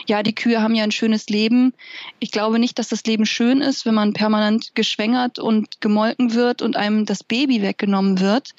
ja, 0.06 0.22
die 0.22 0.34
Kühe 0.34 0.62
haben 0.62 0.74
ja 0.74 0.84
ein 0.84 0.92
schönes 0.92 1.28
Leben. 1.28 1.72
Ich 2.18 2.30
glaube 2.30 2.58
nicht, 2.58 2.78
dass 2.78 2.88
das 2.88 3.04
Leben 3.04 3.26
schön 3.26 3.60
ist, 3.60 3.86
wenn 3.86 3.94
man 3.94 4.12
permanent 4.12 4.74
geschwängert 4.74 5.38
und 5.38 5.80
gemolken 5.80 6.34
wird 6.34 6.62
und 6.62 6.76
einem 6.76 7.06
das 7.06 7.24
Baby 7.24 7.62
weggenommen 7.62 8.20
wird. 8.20 8.54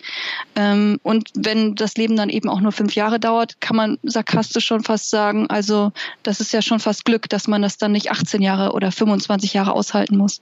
Ähm, 0.56 1.00
und 1.36 1.46
wenn 1.46 1.76
das 1.76 1.96
Leben 1.96 2.16
dann 2.16 2.30
eben 2.30 2.50
auch 2.50 2.62
nur 2.62 2.72
fünf 2.72 2.96
Jahre 2.96 3.20
dauert, 3.20 3.60
kann 3.62 3.76
man 3.76 3.98
sarkastisch 4.04 4.66
schon 4.66 4.84
fast 4.84 5.10
sagen, 5.10 5.48
also 5.50 5.92
das 6.24 6.40
ist 6.40 6.54
ja 6.54 6.62
schon 6.62 6.80
fast 6.80 7.06
Glück, 7.06 7.30
dass 7.30 7.48
man 7.48 7.62
das 7.62 7.78
dann 7.78 7.92
nicht 7.92 8.12
18 8.12 8.42
Jahre 8.42 8.74
oder 8.74 8.92
25 8.92 9.54
Jahre 9.54 9.74
aushalten 9.74 10.18
muss. 10.18 10.42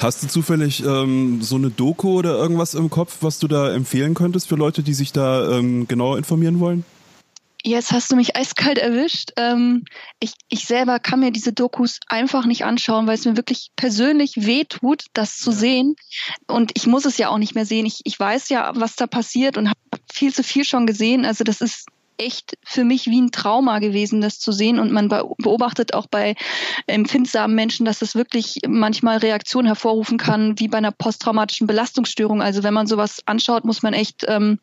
Hast 0.00 0.22
du 0.22 0.28
zufällig 0.28 0.84
ähm, 0.84 1.42
so 1.42 1.56
eine 1.56 1.70
Doku 1.70 2.18
oder 2.18 2.36
irgendwas 2.36 2.74
im 2.74 2.90
Kopf, 2.90 3.18
was 3.20 3.38
du 3.38 3.48
da 3.48 3.72
empfehlen 3.72 4.14
könntest 4.14 4.48
für 4.48 4.56
Leute, 4.56 4.82
die 4.82 4.94
sich 4.94 5.12
da 5.12 5.50
ähm, 5.50 5.88
genauer 5.88 6.18
informieren 6.18 6.60
wollen? 6.60 6.84
Jetzt 7.66 7.90
hast 7.90 8.12
du 8.12 8.16
mich 8.16 8.36
eiskalt 8.36 8.78
erwischt. 8.78 9.32
Ähm, 9.36 9.86
ich, 10.20 10.34
ich 10.48 10.66
selber 10.66 11.00
kann 11.00 11.18
mir 11.18 11.32
diese 11.32 11.52
Dokus 11.52 11.98
einfach 12.06 12.46
nicht 12.46 12.64
anschauen, 12.64 13.08
weil 13.08 13.16
es 13.16 13.24
mir 13.24 13.36
wirklich 13.36 13.72
persönlich 13.74 14.46
wehtut, 14.46 15.06
das 15.14 15.36
zu 15.36 15.50
sehen. 15.50 15.96
Und 16.46 16.70
ich 16.76 16.86
muss 16.86 17.06
es 17.06 17.18
ja 17.18 17.28
auch 17.28 17.38
nicht 17.38 17.56
mehr 17.56 17.66
sehen. 17.66 17.84
Ich, 17.84 18.02
ich 18.04 18.20
weiß 18.20 18.50
ja, 18.50 18.70
was 18.76 18.94
da 18.94 19.08
passiert 19.08 19.56
und 19.56 19.68
habe 19.68 19.80
viel 20.12 20.32
zu 20.32 20.42
viel 20.42 20.64
schon 20.64 20.86
gesehen. 20.86 21.24
Also 21.24 21.44
das 21.44 21.60
ist 21.60 21.86
echt 22.18 22.56
für 22.64 22.84
mich 22.84 23.06
wie 23.06 23.20
ein 23.20 23.30
Trauma 23.30 23.78
gewesen, 23.78 24.20
das 24.20 24.38
zu 24.38 24.52
sehen. 24.52 24.78
Und 24.78 24.92
man 24.92 25.08
beobachtet 25.08 25.94
auch 25.94 26.06
bei 26.06 26.34
empfindsamen 26.86 27.54
Menschen, 27.54 27.84
dass 27.84 28.02
es 28.02 28.14
wirklich 28.14 28.60
manchmal 28.66 29.18
Reaktionen 29.18 29.66
hervorrufen 29.66 30.18
kann, 30.18 30.58
wie 30.58 30.68
bei 30.68 30.78
einer 30.78 30.92
posttraumatischen 30.92 31.66
Belastungsstörung. 31.66 32.42
Also 32.42 32.62
wenn 32.62 32.74
man 32.74 32.86
sowas 32.86 33.22
anschaut, 33.26 33.64
muss 33.64 33.82
man 33.82 33.92
echt 33.92 34.24
ähm, 34.28 34.58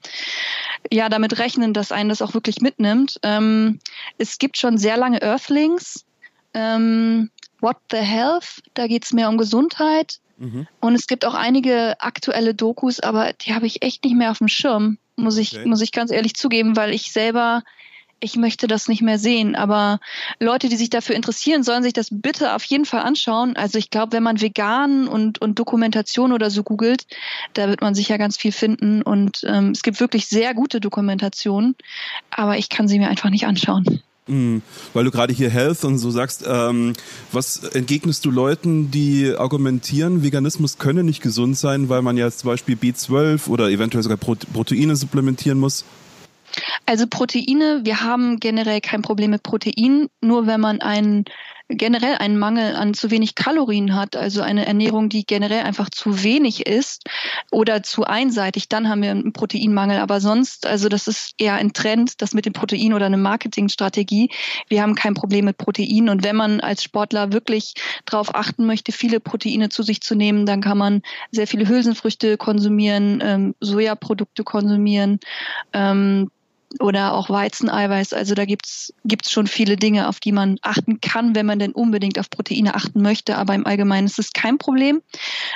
ja 0.92 1.10
damit 1.10 1.40
rechnen, 1.40 1.74
dass 1.74 1.92
einen 1.92 2.10
das 2.10 2.22
auch 2.22 2.34
wirklich 2.34 2.62
mitnimmt. 2.62 3.20
Ähm, 3.24 3.80
es 4.18 4.38
gibt 4.38 4.58
schon 4.58 4.78
sehr 4.78 4.98
lange 4.98 5.22
Earthlings. 5.22 6.06
Ähm, 6.54 7.30
What 7.60 7.78
the 7.92 7.98
Health, 7.98 8.62
da 8.74 8.88
geht 8.88 9.06
es 9.06 9.14
mehr 9.14 9.30
um 9.30 9.38
Gesundheit. 9.38 10.20
Mhm. 10.38 10.68
Und 10.82 10.96
es 10.96 11.08
gibt 11.08 11.24
auch 11.24 11.34
einige 11.34 11.96
aktuelle 12.02 12.54
Dokus, 12.54 13.00
aber 13.00 13.32
die 13.32 13.54
habe 13.54 13.68
ich 13.68 13.82
echt 13.82 14.04
nicht 14.04 14.18
mehr 14.18 14.32
auf 14.32 14.40
dem 14.40 14.50
Schirm 14.50 14.98
muss 15.16 15.38
ich, 15.38 15.56
okay. 15.56 15.66
muss 15.68 15.82
ich 15.82 15.92
ganz 15.92 16.12
ehrlich 16.12 16.36
zugeben, 16.36 16.76
weil 16.76 16.94
ich 16.94 17.12
selber, 17.12 17.64
ich 18.20 18.36
möchte 18.36 18.68
das 18.68 18.88
nicht 18.88 19.02
mehr 19.02 19.20
sehen. 19.20 19.56
Aber 19.56 20.00
Leute, 20.40 20.70
die 20.70 20.76
sich 20.76 20.90
dafür 20.90 21.16
interessieren, 21.16 21.64
sollen 21.64 21.84
sich 21.84 21.94
das 21.94 22.08
bitte 22.12 22.56
auf 22.56 22.64
jeden 22.64 22.86
Fall 22.86 23.02
anschauen. 23.02 23.56
Also 23.56 23.78
ich 23.78 23.90
glaube, 23.90 24.14
wenn 24.14 24.24
man 24.24 24.42
vegan 24.42 25.08
und, 25.08 25.42
und 25.42 25.60
Dokumentation 25.60 26.32
oder 26.32 26.50
so 26.50 26.64
googelt, 26.64 27.06
da 27.54 27.68
wird 27.68 27.82
man 27.82 27.96
sicher 27.96 28.18
ganz 28.18 28.38
viel 28.38 28.52
finden. 28.52 29.02
Und 29.02 29.44
ähm, 29.48 29.72
es 29.72 29.84
gibt 29.84 30.00
wirklich 30.00 30.28
sehr 30.28 30.54
gute 30.54 30.80
Dokumentationen, 30.80 31.76
aber 32.32 32.58
ich 32.58 32.70
kann 32.70 32.88
sie 32.88 33.00
mir 33.00 33.10
einfach 33.10 33.30
nicht 33.30 33.46
anschauen. 33.46 34.02
Mhm. 34.28 34.62
Weil 34.94 35.04
du 35.04 35.12
gerade 35.12 35.34
hier 35.34 35.50
Health 35.50 35.84
und 35.84 35.98
so 35.98 36.10
sagst, 36.10 36.46
ähm, 36.48 36.94
was 37.32 37.64
entgegnest 37.64 38.24
du 38.24 38.32
Leuten, 38.32 38.90
die 38.90 39.34
argumentieren, 39.36 40.24
Veganismus 40.24 40.78
könne 40.78 41.04
nicht 41.04 41.22
gesund 41.22 41.58
sein, 41.58 41.90
weil 41.90 42.02
man 42.02 42.16
ja 42.16 42.32
zum 42.32 42.48
Beispiel 42.48 42.76
B12 42.76 43.50
oder 43.50 43.70
eventuell 43.70 44.04
sogar 44.04 44.18
Proteine 44.18 44.96
supplementieren 44.96 45.60
muss? 45.60 45.84
Also 46.86 47.08
Proteine, 47.08 47.82
wir 47.84 48.02
haben 48.02 48.40
generell 48.40 48.82
kein 48.82 49.02
Problem 49.02 49.32
mit 49.32 49.44
Proteinen, 49.44 50.10
nur 50.22 50.48
wenn 50.48 50.60
man 50.60 50.82
einen 50.82 51.26
generell 51.70 52.16
einen 52.16 52.38
Mangel 52.38 52.76
an 52.76 52.94
zu 52.94 53.10
wenig 53.10 53.36
Kalorien 53.36 53.96
hat, 53.96 54.16
also 54.16 54.42
eine 54.42 54.66
Ernährung, 54.66 55.10
die 55.10 55.26
generell 55.26 55.64
einfach 55.64 55.90
zu 55.90 56.24
wenig 56.24 56.66
ist 56.66 57.04
oder 57.52 57.84
zu 57.84 58.04
einseitig, 58.04 58.70
dann 58.70 58.90
haben 58.90 59.02
wir 59.02 59.12
einen 59.12 59.34
Proteinmangel. 59.34 59.98
Aber 60.00 60.20
sonst, 60.20 60.68
also 60.68 60.90
das 60.90 61.08
ist 61.08 61.34
eher 61.38 61.56
ein 61.56 61.74
Trend, 61.74 62.22
das 62.22 62.34
mit 62.34 62.46
dem 62.46 62.54
Protein 62.54 62.94
oder 62.94 63.06
eine 63.06 63.18
Marketingstrategie. 63.18 64.30
Wir 64.68 64.82
haben 64.82 64.96
kein 64.96 65.14
Problem 65.14 65.46
mit 65.46 65.58
Proteinen. 65.58 66.10
Und 66.10 66.24
wenn 66.24 66.36
man 66.36 66.60
als 66.60 66.84
Sportler 66.84 67.32
wirklich 67.32 67.74
darauf 68.06 68.36
achten 68.36 68.66
möchte, 68.66 68.92
viele 68.92 69.20
Proteine 69.20 69.70
zu 69.70 69.84
sich 69.84 70.02
zu 70.02 70.16
nehmen, 70.16 70.46
dann 70.46 70.62
kann 70.62 70.78
man 70.78 71.02
sehr 71.32 71.48
viele 71.48 71.68
Hülsenfrüchte 71.68 72.38
konsumieren, 72.38 73.20
ähm, 73.24 73.56
Sojaprodukte 73.62 74.44
konsumieren. 74.44 75.20
Ähm, 75.72 76.30
oder 76.80 77.14
auch 77.14 77.30
Weizeneiweiß. 77.30 78.14
Also 78.14 78.36
da 78.36 78.46
gibt's 78.46 78.94
gibt's 79.06 79.32
schon 79.32 79.48
viele 79.48 79.76
Dinge, 79.76 80.08
auf 80.08 80.20
die 80.20 80.32
man 80.32 80.58
achten 80.62 81.02
kann, 81.02 81.36
wenn 81.36 81.46
man 81.46 81.60
denn 81.60 81.72
unbedingt 81.72 82.20
auf 82.20 82.30
Proteine 82.30 82.76
achten 82.76 83.02
möchte. 83.02 83.38
Aber 83.38 83.54
im 83.54 83.66
Allgemeinen 83.66 84.08
ist 84.08 84.20
es 84.20 84.34
kein 84.34 84.58
Problem. 84.58 85.02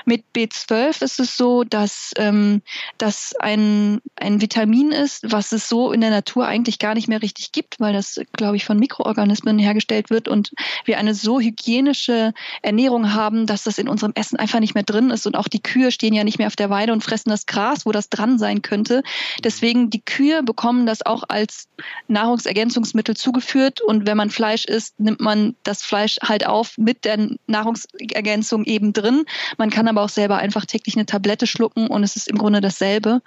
Mit 0.06 0.24
B12 0.36 1.04
ist 1.04 1.20
es 1.20 1.38
so, 1.38 1.64
dass 1.64 2.12
ähm, 2.18 2.62
das 2.98 3.34
ein, 3.40 4.02
ein 4.16 4.42
Vitamin 4.42 4.92
ist, 4.92 5.32
was 5.32 5.52
es 5.52 5.68
so 5.70 5.92
in 5.92 6.02
der 6.02 6.10
Natur 6.10 6.48
eigentlich 6.48 6.80
gar 6.80 6.94
nicht 6.94 7.08
mehr 7.08 7.22
richtig 7.22 7.52
gibt, 7.52 7.80
weil 7.80 7.94
das, 7.94 8.20
glaube 8.34 8.56
ich, 8.56 8.66
von 8.66 8.80
Mikroorganismen 8.80 9.60
hergestellt 9.60 10.10
wird 10.10 10.28
und 10.28 10.52
wir 10.86 10.98
eine 10.98 11.14
so 11.14 11.40
hygienische 11.40 12.34
Ernährung 12.62 13.14
haben, 13.14 13.46
dass 13.46 13.64
das 13.64 13.78
in 13.78 13.90
unserem 13.90 14.14
Essen 14.16 14.38
einfach 14.38 14.60
nicht 14.60 14.76
mehr 14.76 14.84
drin 14.84 15.10
ist. 15.10 15.26
Und 15.26 15.36
auch 15.36 15.48
die 15.48 15.62
Kühe 15.62 15.92
stehen 15.92 16.14
ja 16.14 16.24
nicht 16.24 16.38
mehr 16.38 16.48
auf 16.48 16.56
der 16.56 16.70
Weide 16.70 16.94
und 16.94 17.04
fressen 17.04 17.30
das 17.30 17.46
Gras, 17.46 17.86
wo 17.86 17.92
das 17.92 18.10
dran 18.10 18.38
sein 18.38 18.62
könnte. 18.62 19.04
Deswegen 19.44 19.90
die 19.90 20.02
Kühe 20.02 20.44
bekommen 20.44 20.86
das 20.86 21.02
auch 21.08 21.24
als 21.28 21.68
Nahrungsergänzungsmittel 22.08 23.16
zugeführt 23.16 23.82
und 23.82 24.06
wenn 24.06 24.18
man 24.18 24.30
Fleisch 24.30 24.66
isst, 24.66 25.00
nimmt 25.00 25.20
man 25.20 25.56
das 25.64 25.84
Fleisch 25.84 26.18
halt 26.22 26.46
auf 26.46 26.78
mit 26.78 27.06
der 27.06 27.30
Nahrungsergänzung 27.48 28.66
eben 28.66 28.94
drin. 28.94 29.26
Man 29.58 29.70
kann 29.70 29.88
aber 29.88 30.04
auch 30.04 30.10
selber 30.10 30.38
einfach 30.38 30.66
täglich 30.66 30.96
eine 30.96 31.06
Tablette 31.06 31.48
schlucken 31.48 31.88
und 31.88 32.04
es 32.04 32.16
ist 32.16 32.28
im 32.28 32.38
Grunde 32.38 32.62
dasselbe. 32.62 33.22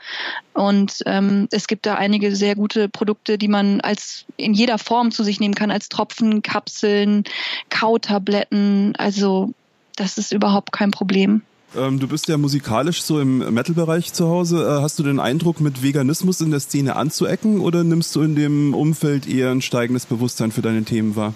Und 0.55 0.99
ähm, 1.07 1.49
es 1.51 1.67
gibt 1.67 1.87
da 1.87 1.95
einige 1.95 2.35
sehr 2.37 2.55
gute 2.55 2.89
Produkte, 2.89 3.39
die 3.39 3.49
man 3.49 3.81
als 3.81 4.25
in 4.37 4.55
jeder 4.55 4.79
Form 4.79 5.11
zu 5.11 5.25
sich 5.25 5.41
nehmen 5.41 5.55
kann, 5.55 5.71
als 5.71 5.89
Tropfen, 5.89 6.43
Kapseln, 6.43 7.25
Kautabletten. 7.69 8.95
Also 8.97 9.53
das 9.97 10.19
ist 10.19 10.33
überhaupt 10.33 10.73
kein 10.73 10.91
Problem. 10.91 11.43
Ähm, 11.77 12.01
du 12.01 12.09
bist 12.09 12.29
ja 12.29 12.37
musikalisch 12.37 13.03
so 13.03 13.21
im 13.21 13.39
Metal-Bereich 13.55 14.13
zu 14.13 14.29
Hause. 14.29 14.65
Äh, 14.65 14.83
hast 14.83 14.99
du 14.99 15.03
den 15.03 15.21
Eindruck, 15.21 15.61
mit 15.61 15.83
Veganismus 15.83 16.41
in 16.41 16.51
der 16.51 16.61
Szene 16.61 16.97
anzuecken 16.97 17.61
oder 17.61 17.85
nimmst 17.85 18.15
du 18.17 18.23
in 18.23 18.35
dem 18.35 18.75
Umfeld 18.75 19.29
eher 19.29 19.51
ein 19.51 19.63
steigendes 19.63 20.07
Bewusstsein 20.07 20.51
für 20.51 20.63
deine 20.63 20.85
Themen 20.85 21.15
wahr? 21.15 21.35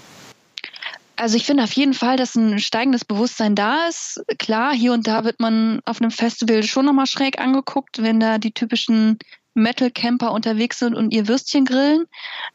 Also 1.16 1.36
ich 1.36 1.46
finde 1.46 1.62
auf 1.62 1.72
jeden 1.72 1.94
Fall, 1.94 2.16
dass 2.16 2.34
ein 2.34 2.58
steigendes 2.58 3.04
Bewusstsein 3.04 3.54
da 3.54 3.86
ist. 3.88 4.20
Klar, 4.38 4.74
hier 4.74 4.92
und 4.92 5.06
da 5.06 5.24
wird 5.24 5.38
man 5.38 5.80
auf 5.84 6.00
einem 6.00 6.10
Festival 6.10 6.64
schon 6.64 6.86
nochmal 6.86 7.06
schräg 7.06 7.40
angeguckt, 7.40 8.02
wenn 8.02 8.18
da 8.18 8.38
die 8.38 8.52
typischen 8.52 9.18
Metal-Camper 9.54 10.32
unterwegs 10.32 10.80
sind 10.80 10.94
und 10.94 11.12
ihr 11.12 11.28
Würstchen 11.28 11.64
grillen. 11.64 12.06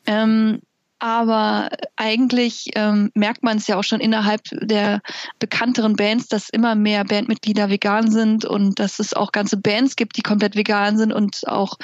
Ähm, 0.06 0.60
aber 1.00 1.70
eigentlich 1.96 2.72
ähm, 2.76 3.10
merkt 3.16 3.42
man 3.42 3.58
es 3.58 3.68
ja 3.68 3.78
auch 3.78 3.84
schon 3.84 4.02
innerhalb 4.02 4.42
der 4.52 5.02
bekannteren 5.40 5.96
Bands, 5.96 6.28
dass 6.28 6.50
immer 6.50 6.76
mehr 6.76 7.06
Bandmitglieder 7.06 7.70
vegan 7.70 8.12
sind 8.12 8.46
und 8.46 8.80
dass 8.80 9.00
es 9.00 9.14
auch 9.14 9.32
ganze 9.32 9.58
Bands 9.58 9.96
gibt, 9.96 10.18
die 10.18 10.22
komplett 10.22 10.56
vegan 10.56 10.98
sind 10.98 11.14
und 11.14 11.48
auch 11.48 11.78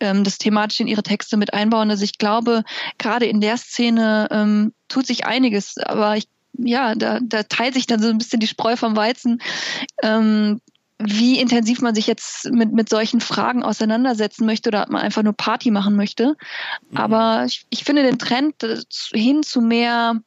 ähm, 0.00 0.24
das 0.24 0.38
thematisch 0.38 0.80
in 0.80 0.88
ihre 0.88 1.04
Texte 1.04 1.36
mit 1.36 1.54
einbauen. 1.54 1.90
Also 1.90 2.04
ich 2.04 2.18
glaube, 2.18 2.64
gerade 2.98 3.26
in 3.26 3.40
der 3.40 3.56
Szene 3.56 4.28
ähm, 4.30 4.72
tut 4.88 5.06
sich 5.06 5.26
einiges, 5.26 5.78
aber 5.78 6.16
ich 6.16 6.28
ja, 6.58 6.94
da, 6.94 7.20
da 7.22 7.42
teilt 7.42 7.74
sich 7.74 7.86
dann 7.86 8.00
so 8.00 8.08
ein 8.08 8.16
bisschen 8.16 8.40
die 8.40 8.46
Spreu 8.46 8.76
vom 8.76 8.96
Weizen. 8.96 9.42
Ähm, 10.02 10.62
wie 10.98 11.38
intensiv 11.38 11.82
man 11.82 11.94
sich 11.94 12.06
jetzt 12.06 12.50
mit, 12.50 12.72
mit 12.72 12.88
solchen 12.88 13.20
Fragen 13.20 13.62
auseinandersetzen 13.62 14.46
möchte 14.46 14.70
oder 14.70 14.82
ob 14.82 14.90
man 14.90 15.02
einfach 15.02 15.22
nur 15.22 15.34
Party 15.34 15.70
machen 15.70 15.94
möchte. 15.96 16.36
Mhm. 16.90 16.96
Aber 16.96 17.44
ich, 17.46 17.66
ich, 17.70 17.84
finde 17.84 18.02
den 18.02 18.18
Trend 18.18 18.62
äh, 18.62 18.78
hin 19.12 19.42
zu 19.42 19.60
mehr, 19.60 20.20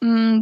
mm, 0.00 0.40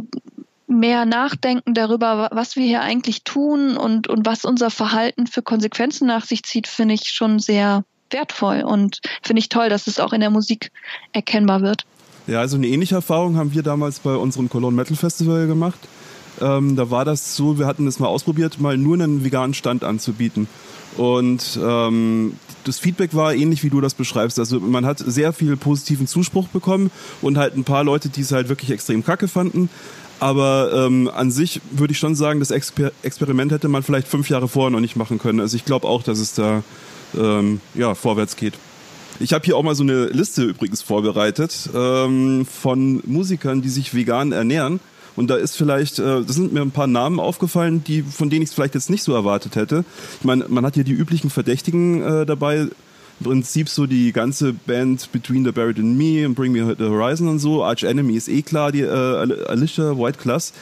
mehr 0.67 1.05
Nachdenken 1.05 1.73
darüber, 1.73 2.29
was 2.31 2.55
wir 2.55 2.65
hier 2.65 2.81
eigentlich 2.81 3.23
tun 3.23 3.77
und, 3.77 4.07
und 4.07 4.25
was 4.25 4.43
unser 4.43 4.69
Verhalten 4.69 5.25
für 5.25 5.41
Konsequenzen 5.41 6.07
nach 6.07 6.25
sich 6.25 6.43
zieht, 6.43 6.67
finde 6.67 6.95
ich 6.95 7.09
schon 7.09 7.39
sehr 7.39 7.85
wertvoll 8.11 8.63
und 8.63 8.99
finde 9.21 9.39
ich 9.39 9.49
toll, 9.49 9.69
dass 9.69 9.87
es 9.87 9.99
auch 9.99 10.13
in 10.13 10.21
der 10.21 10.29
Musik 10.29 10.71
erkennbar 11.13 11.61
wird. 11.61 11.85
Ja, 12.27 12.41
also 12.41 12.57
eine 12.57 12.67
ähnliche 12.67 12.95
Erfahrung 12.95 13.37
haben 13.37 13.53
wir 13.53 13.63
damals 13.63 13.99
bei 13.99 14.15
unserem 14.15 14.49
Cologne 14.49 14.75
Metal 14.75 14.95
Festival 14.95 15.47
gemacht. 15.47 15.79
Ähm, 16.41 16.75
da 16.75 16.89
war 16.89 17.05
das 17.05 17.35
so, 17.35 17.59
wir 17.59 17.65
hatten 17.65 17.85
das 17.85 17.99
mal 17.99 18.07
ausprobiert, 18.07 18.59
mal 18.59 18.77
nur 18.77 18.95
einen 18.95 19.23
veganen 19.23 19.53
Stand 19.53 19.83
anzubieten. 19.83 20.47
Und 20.97 21.59
ähm, 21.61 22.33
das 22.63 22.79
Feedback 22.79 23.13
war 23.13 23.33
ähnlich, 23.33 23.63
wie 23.63 23.69
du 23.69 23.81
das 23.81 23.93
beschreibst. 23.93 24.39
Also 24.39 24.59
man 24.59 24.85
hat 24.85 24.99
sehr 24.99 25.33
viel 25.33 25.55
positiven 25.55 26.07
Zuspruch 26.07 26.47
bekommen 26.47 26.91
und 27.21 27.37
halt 27.37 27.55
ein 27.55 27.63
paar 27.63 27.83
Leute, 27.83 28.09
die 28.09 28.21
es 28.21 28.31
halt 28.31 28.49
wirklich 28.49 28.71
extrem 28.71 29.03
kacke 29.03 29.27
fanden. 29.27 29.69
Aber 30.19 30.71
ähm, 30.73 31.09
an 31.13 31.31
sich 31.31 31.61
würde 31.71 31.93
ich 31.93 31.99
schon 31.99 32.15
sagen, 32.15 32.39
das 32.39 32.51
Exper 32.51 32.91
Experiment 33.03 33.51
hätte 33.53 33.69
man 33.69 33.83
vielleicht 33.83 34.07
fünf 34.07 34.29
Jahre 34.29 34.49
vorher 34.49 34.69
noch 34.69 34.81
nicht 34.81 34.97
machen 34.97 35.17
können. 35.17 35.39
Also 35.39 35.55
ich 35.55 35.63
glaube 35.63 35.87
auch, 35.87 36.03
dass 36.03 36.19
es 36.19 36.33
da 36.33 36.63
ähm, 37.17 37.61
ja, 37.73 37.95
vorwärts 37.95 38.35
geht. 38.35 38.55
Ich 39.21 39.33
habe 39.33 39.45
hier 39.45 39.55
auch 39.57 39.63
mal 39.63 39.75
so 39.75 39.83
eine 39.83 40.07
Liste 40.07 40.43
übrigens 40.43 40.81
vorbereitet 40.81 41.69
ähm, 41.73 42.45
von 42.45 43.01
Musikern, 43.05 43.61
die 43.61 43.69
sich 43.69 43.93
vegan 43.93 44.31
ernähren. 44.31 44.79
Und 45.19 45.29
da 45.29 45.35
ist 45.35 45.57
vielleicht, 45.57 45.99
äh, 45.99 46.23
das 46.25 46.37
sind 46.37 46.53
mir 46.53 46.61
ein 46.61 46.71
paar 46.71 46.87
Namen 46.87 47.19
aufgefallen, 47.19 47.83
die, 47.83 48.03
von 48.03 48.29
denen 48.29 48.41
ich 48.41 48.51
es 48.51 48.55
vielleicht 48.55 48.73
jetzt 48.73 48.89
nicht 48.89 49.03
so 49.03 49.13
erwartet 49.13 49.57
hätte. 49.57 49.83
Ich 50.17 50.23
meine, 50.23 50.45
man 50.47 50.65
hat 50.65 50.75
hier 50.75 50.85
die 50.85 50.93
üblichen 50.93 51.29
Verdächtigen 51.29 52.01
äh, 52.01 52.25
dabei. 52.25 52.59
Im 53.19 53.25
Prinzip 53.25 53.67
so 53.67 53.85
die 53.85 54.13
ganze 54.13 54.53
Band 54.53 55.11
Between 55.11 55.43
the 55.43 55.51
Buried 55.51 55.77
and 55.77 55.97
Me 55.97 56.25
und 56.25 56.35
Bring 56.35 56.53
Me 56.53 56.73
the 56.79 56.85
Horizon 56.85 57.27
und 57.27 57.39
so. 57.39 57.65
Arch 57.65 57.83
Enemy 57.83 58.15
ist 58.15 58.29
eh 58.29 58.43
klar, 58.43 58.71
die 58.71 58.79
äh, 58.79 58.87
Alicia 58.87 59.97
White 59.97 60.19
Class. 60.19 60.53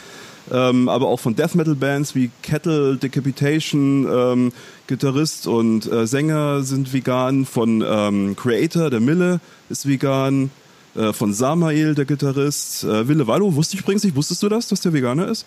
Ähm, 0.52 0.90
aber 0.90 1.08
auch 1.08 1.20
von 1.20 1.36
Death 1.36 1.54
Metal 1.54 1.76
Bands 1.76 2.16
wie 2.16 2.32
Kettle, 2.42 2.98
Decapitation, 2.98 4.08
ähm, 4.12 4.54
Gitarrist 4.88 5.46
und 5.46 5.86
äh, 5.92 6.08
Sänger 6.08 6.64
sind 6.64 6.94
vegan. 6.94 7.46
Von 7.46 7.86
ähm, 7.88 8.36
Creator, 8.36 8.90
der 8.90 9.02
Mille, 9.02 9.40
ist 9.70 9.88
vegan. 9.88 10.50
Äh, 10.98 11.14
von 11.14 11.34
Samael, 11.34 11.94
der 11.94 12.06
Gitarrist. 12.06 12.84
Äh, 12.84 13.08
Wille 13.08 13.28
Wallo, 13.28 13.54
wusste 13.56 13.76
ich 13.76 13.82
übrigens 13.82 14.04
nicht, 14.04 14.16
wusstest 14.16 14.42
du 14.42 14.50
das, 14.50 14.68
dass 14.68 14.82
der 14.82 14.94
Veganer 14.94 15.28
ist? 15.28 15.46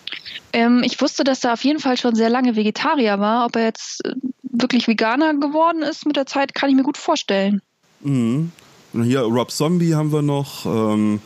Ähm, 0.52 0.82
ich 0.84 1.00
wusste, 1.00 1.24
dass 1.24 1.42
er 1.42 1.54
auf 1.54 1.64
jeden 1.64 1.80
Fall 1.80 1.96
schon 1.96 2.14
sehr 2.14 2.30
lange 2.30 2.54
Vegetarier 2.54 3.18
war. 3.18 3.46
Ob 3.46 3.56
er 3.56 3.64
jetzt 3.64 4.04
äh, 4.04 4.14
wirklich 4.42 4.86
Veganer 4.86 5.34
geworden 5.34 5.82
ist 5.82 6.06
mit 6.06 6.16
der 6.16 6.26
Zeit, 6.26 6.54
kann 6.54 6.70
ich 6.70 6.76
mir 6.76 6.84
gut 6.84 6.96
vorstellen. 6.96 7.60
Mhm. 8.00 8.52
Und 8.92 9.02
hier 9.02 9.20
Rob 9.22 9.50
Zombie 9.50 9.94
haben 9.94 10.12
wir 10.12 10.22
noch. 10.22 10.66
Ähm, 10.66 11.20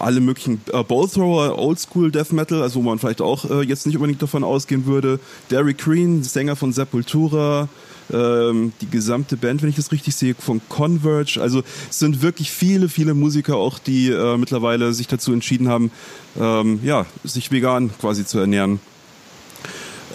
alle 0.00 0.20
möglichen 0.20 0.60
äh, 0.72 0.84
Bowthrower, 0.84 1.58
Oldschool 1.58 2.12
Death 2.12 2.32
Metal, 2.32 2.62
also 2.62 2.78
wo 2.78 2.88
man 2.88 3.00
vielleicht 3.00 3.20
auch 3.20 3.50
äh, 3.50 3.62
jetzt 3.62 3.86
nicht 3.86 3.96
unbedingt 3.96 4.22
davon 4.22 4.44
ausgehen 4.44 4.86
würde. 4.86 5.18
Derek 5.50 5.78
Green, 5.78 6.22
Sänger 6.22 6.54
von 6.54 6.72
Sepultura, 6.72 7.68
ähm, 8.12 8.72
die 8.80 8.88
gesamte 8.90 9.36
Band, 9.36 9.62
wenn 9.62 9.68
ich 9.68 9.76
das 9.76 9.92
richtig 9.92 10.14
sehe, 10.14 10.34
von 10.34 10.60
Converge. 10.68 11.40
Also 11.40 11.62
es 11.90 11.98
sind 11.98 12.22
wirklich 12.22 12.50
viele, 12.50 12.88
viele 12.88 13.14
Musiker 13.14 13.56
auch, 13.56 13.78
die 13.78 14.08
äh, 14.08 14.36
mittlerweile 14.36 14.92
sich 14.92 15.06
dazu 15.06 15.32
entschieden 15.32 15.68
haben, 15.68 15.90
ähm, 16.38 16.80
ja, 16.82 17.06
sich 17.24 17.50
vegan 17.50 17.90
quasi 18.00 18.24
zu 18.24 18.38
ernähren. 18.38 18.80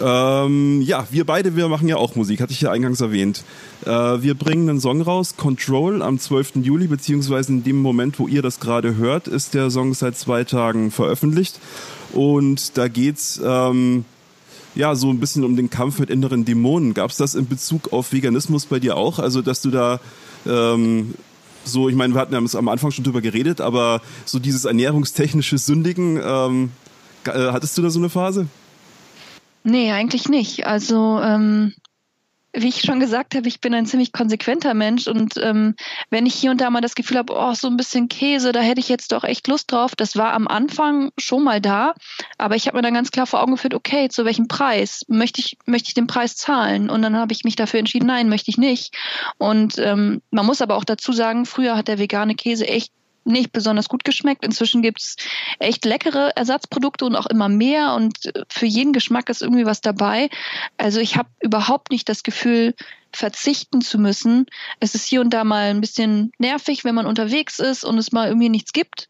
Ähm, 0.02 0.82
ja, 0.82 1.06
wir 1.10 1.24
beide, 1.24 1.54
wir 1.54 1.68
machen 1.68 1.86
ja 1.86 1.96
auch 1.96 2.16
Musik, 2.16 2.40
hatte 2.40 2.52
ich 2.52 2.60
ja 2.60 2.72
eingangs 2.72 3.00
erwähnt. 3.00 3.44
Äh, 3.84 3.90
wir 3.90 4.34
bringen 4.34 4.68
einen 4.68 4.80
Song 4.80 5.00
raus, 5.00 5.36
Control, 5.36 6.02
am 6.02 6.18
12. 6.18 6.56
Juli, 6.56 6.88
beziehungsweise 6.88 7.52
in 7.52 7.64
dem 7.64 7.80
Moment, 7.80 8.18
wo 8.18 8.26
ihr 8.26 8.42
das 8.42 8.58
gerade 8.58 8.96
hört, 8.96 9.28
ist 9.28 9.54
der 9.54 9.70
Song 9.70 9.94
seit 9.94 10.16
zwei 10.16 10.44
Tagen 10.44 10.90
veröffentlicht. 10.90 11.60
Und 12.12 12.76
da 12.76 12.88
geht's 12.88 13.40
ähm, 13.44 14.04
ja, 14.74 14.94
so 14.94 15.10
ein 15.10 15.20
bisschen 15.20 15.44
um 15.44 15.56
den 15.56 15.70
Kampf 15.70 15.98
mit 15.98 16.10
inneren 16.10 16.44
Dämonen. 16.44 16.94
Gab 16.94 17.10
es 17.10 17.16
das 17.16 17.34
in 17.34 17.48
Bezug 17.48 17.92
auf 17.92 18.12
Veganismus 18.12 18.66
bei 18.66 18.80
dir 18.80 18.96
auch? 18.96 19.18
Also, 19.18 19.42
dass 19.42 19.62
du 19.62 19.70
da 19.70 20.00
ähm, 20.46 21.14
so, 21.64 21.88
ich 21.88 21.94
meine, 21.94 22.14
wir 22.14 22.20
hatten 22.20 22.34
ja 22.34 22.58
am 22.58 22.68
Anfang 22.68 22.90
schon 22.90 23.04
drüber 23.04 23.20
geredet, 23.20 23.60
aber 23.60 24.02
so 24.24 24.38
dieses 24.38 24.64
ernährungstechnische 24.64 25.58
Sündigen, 25.58 26.20
ähm, 26.22 26.70
äh, 27.26 27.52
hattest 27.52 27.76
du 27.78 27.82
da 27.82 27.90
so 27.90 27.98
eine 27.98 28.10
Phase? 28.10 28.46
Nee, 29.62 29.92
eigentlich 29.92 30.28
nicht. 30.28 30.66
Also 30.66 31.20
ähm, 31.22 31.72
wie 32.54 32.68
ich 32.68 32.82
schon 32.82 33.00
gesagt 33.00 33.34
habe, 33.34 33.48
ich 33.48 33.60
bin 33.60 33.74
ein 33.74 33.86
ziemlich 33.86 34.12
konsequenter 34.12 34.74
Mensch 34.74 35.06
und 35.08 35.34
ähm, 35.38 35.74
wenn 36.10 36.26
ich 36.26 36.34
hier 36.34 36.50
und 36.50 36.60
da 36.60 36.70
mal 36.70 36.80
das 36.80 36.94
Gefühl 36.94 37.18
habe, 37.18 37.32
oh, 37.36 37.54
so 37.54 37.68
ein 37.68 37.76
bisschen 37.76 38.08
Käse, 38.08 38.52
da 38.52 38.60
hätte 38.60 38.80
ich 38.80 38.88
jetzt 38.88 39.12
doch 39.12 39.24
echt 39.24 39.48
Lust 39.48 39.72
drauf, 39.72 39.96
das 39.96 40.16
war 40.16 40.32
am 40.32 40.46
Anfang 40.46 41.10
schon 41.18 41.42
mal 41.42 41.60
da, 41.60 41.94
aber 42.38 42.54
ich 42.54 42.66
habe 42.66 42.78
mir 42.78 42.82
dann 42.82 42.94
ganz 42.94 43.10
klar 43.10 43.26
vor 43.26 43.42
Augen 43.42 43.52
geführt, 43.52 43.74
okay, 43.74 44.08
zu 44.08 44.24
welchem 44.24 44.48
Preis? 44.48 45.02
Möchte 45.08 45.40
ich 45.40 45.58
möchte 45.66 45.88
ich 45.88 45.94
den 45.94 46.06
Preis 46.06 46.36
zahlen? 46.36 46.90
Und 46.90 47.02
dann 47.02 47.16
habe 47.16 47.32
ich 47.32 47.44
mich 47.44 47.56
dafür 47.56 47.80
entschieden, 47.80 48.06
nein, 48.06 48.28
möchte 48.28 48.50
ich 48.50 48.58
nicht. 48.58 48.94
Und 49.38 49.78
ähm, 49.78 50.22
man 50.30 50.46
muss 50.46 50.62
aber 50.62 50.76
auch 50.76 50.84
dazu 50.84 51.12
sagen, 51.12 51.46
früher 51.46 51.76
hat 51.76 51.88
der 51.88 51.98
vegane 51.98 52.34
Käse 52.34 52.68
echt 52.68 52.92
nicht 53.24 53.52
besonders 53.52 53.88
gut 53.88 54.04
geschmeckt. 54.04 54.44
Inzwischen 54.44 54.82
gibt's 54.82 55.16
echt 55.58 55.84
leckere 55.84 56.36
Ersatzprodukte 56.36 57.04
und 57.04 57.16
auch 57.16 57.26
immer 57.26 57.48
mehr 57.48 57.94
und 57.94 58.32
für 58.48 58.66
jeden 58.66 58.92
Geschmack 58.92 59.28
ist 59.28 59.42
irgendwie 59.42 59.66
was 59.66 59.80
dabei. 59.80 60.28
Also 60.76 61.00
ich 61.00 61.16
habe 61.16 61.28
überhaupt 61.40 61.90
nicht 61.90 62.08
das 62.08 62.22
Gefühl, 62.22 62.74
verzichten 63.12 63.80
zu 63.80 63.98
müssen. 63.98 64.46
Es 64.80 64.94
ist 64.94 65.06
hier 65.06 65.20
und 65.20 65.30
da 65.30 65.44
mal 65.44 65.70
ein 65.70 65.80
bisschen 65.80 66.32
nervig, 66.38 66.84
wenn 66.84 66.94
man 66.94 67.06
unterwegs 67.06 67.58
ist 67.58 67.84
und 67.84 67.96
es 67.98 68.12
mal 68.12 68.28
irgendwie 68.28 68.48
nichts 68.48 68.72
gibt, 68.72 69.08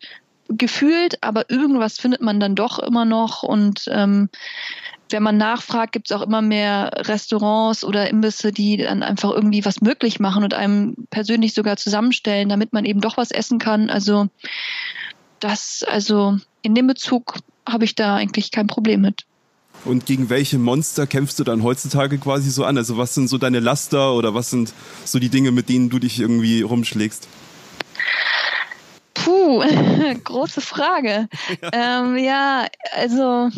gefühlt, 0.49 1.23
aber 1.23 1.51
irgendwas 1.51 1.99
findet 1.99 2.21
man 2.21 2.39
dann 2.39 2.55
doch 2.55 2.79
immer 2.79 3.05
noch 3.05 3.43
und 3.43 3.85
ähm, 3.89 4.29
wenn 5.11 5.23
man 5.23 5.37
nachfragt, 5.37 5.93
gibt 5.93 6.11
es 6.11 6.17
auch 6.17 6.23
immer 6.23 6.43
mehr 6.43 6.91
Restaurants 6.95 7.85
oder 7.85 8.09
Imbisse, 8.09 8.53
die 8.53 8.77
dann 8.79 9.03
einfach 9.03 9.31
irgendwie 9.31 9.65
was 9.65 9.81
möglich 9.81 10.19
machen 10.21 10.45
und 10.45 10.55
einem 10.55 10.95
persönlich 11.11 11.55
sogar 11.55 11.77
zusammenstellen, 11.77 12.49
damit 12.49 12.73
man 12.73 12.85
eben 12.85 13.01
doch 13.01 13.17
was 13.17 13.31
essen 13.31 13.59
kann. 13.59 13.91
Also 13.91 14.29
das, 15.41 15.85
also 15.87 16.39
in 16.63 16.75
dem 16.75 16.87
Bezug 16.87 17.37
habe 17.69 17.85
ich 17.85 17.95
da 17.95 18.17
eigentlich 18.17 18.51
kein 18.51 18.67
Problem 18.67 19.03
mit. 19.03 19.25
Und 19.85 20.07
gegen 20.07 20.31
welche 20.31 20.59
Monster 20.59 21.07
kämpfst 21.07 21.39
du 21.39 21.45
dann 21.45 21.63
heutzutage 21.63 22.17
quasi 22.19 22.51
so 22.51 22.65
an? 22.65 22.79
Also 22.79 22.97
was 22.97 23.15
sind 23.15 23.29
so 23.29 23.37
deine 23.37 23.61
Laster 23.61 24.15
oder 24.15 24.35
was 24.35 24.51
sind 24.51 24.73
so 25.05 25.19
die 25.19 25.29
Dinge, 25.29 25.51
mit 25.51 25.69
denen 25.69 25.91
du 25.91 25.99
dich 25.99 26.21
irgendwie 26.21 26.63
rumschlägst? 26.63 27.29
Puh, 29.13 29.63
große 30.25 30.63
Frage. 30.63 31.29
Ja, 31.63 31.71
ähm, 32.05 32.17
ja 32.17 32.67
also 32.93 33.51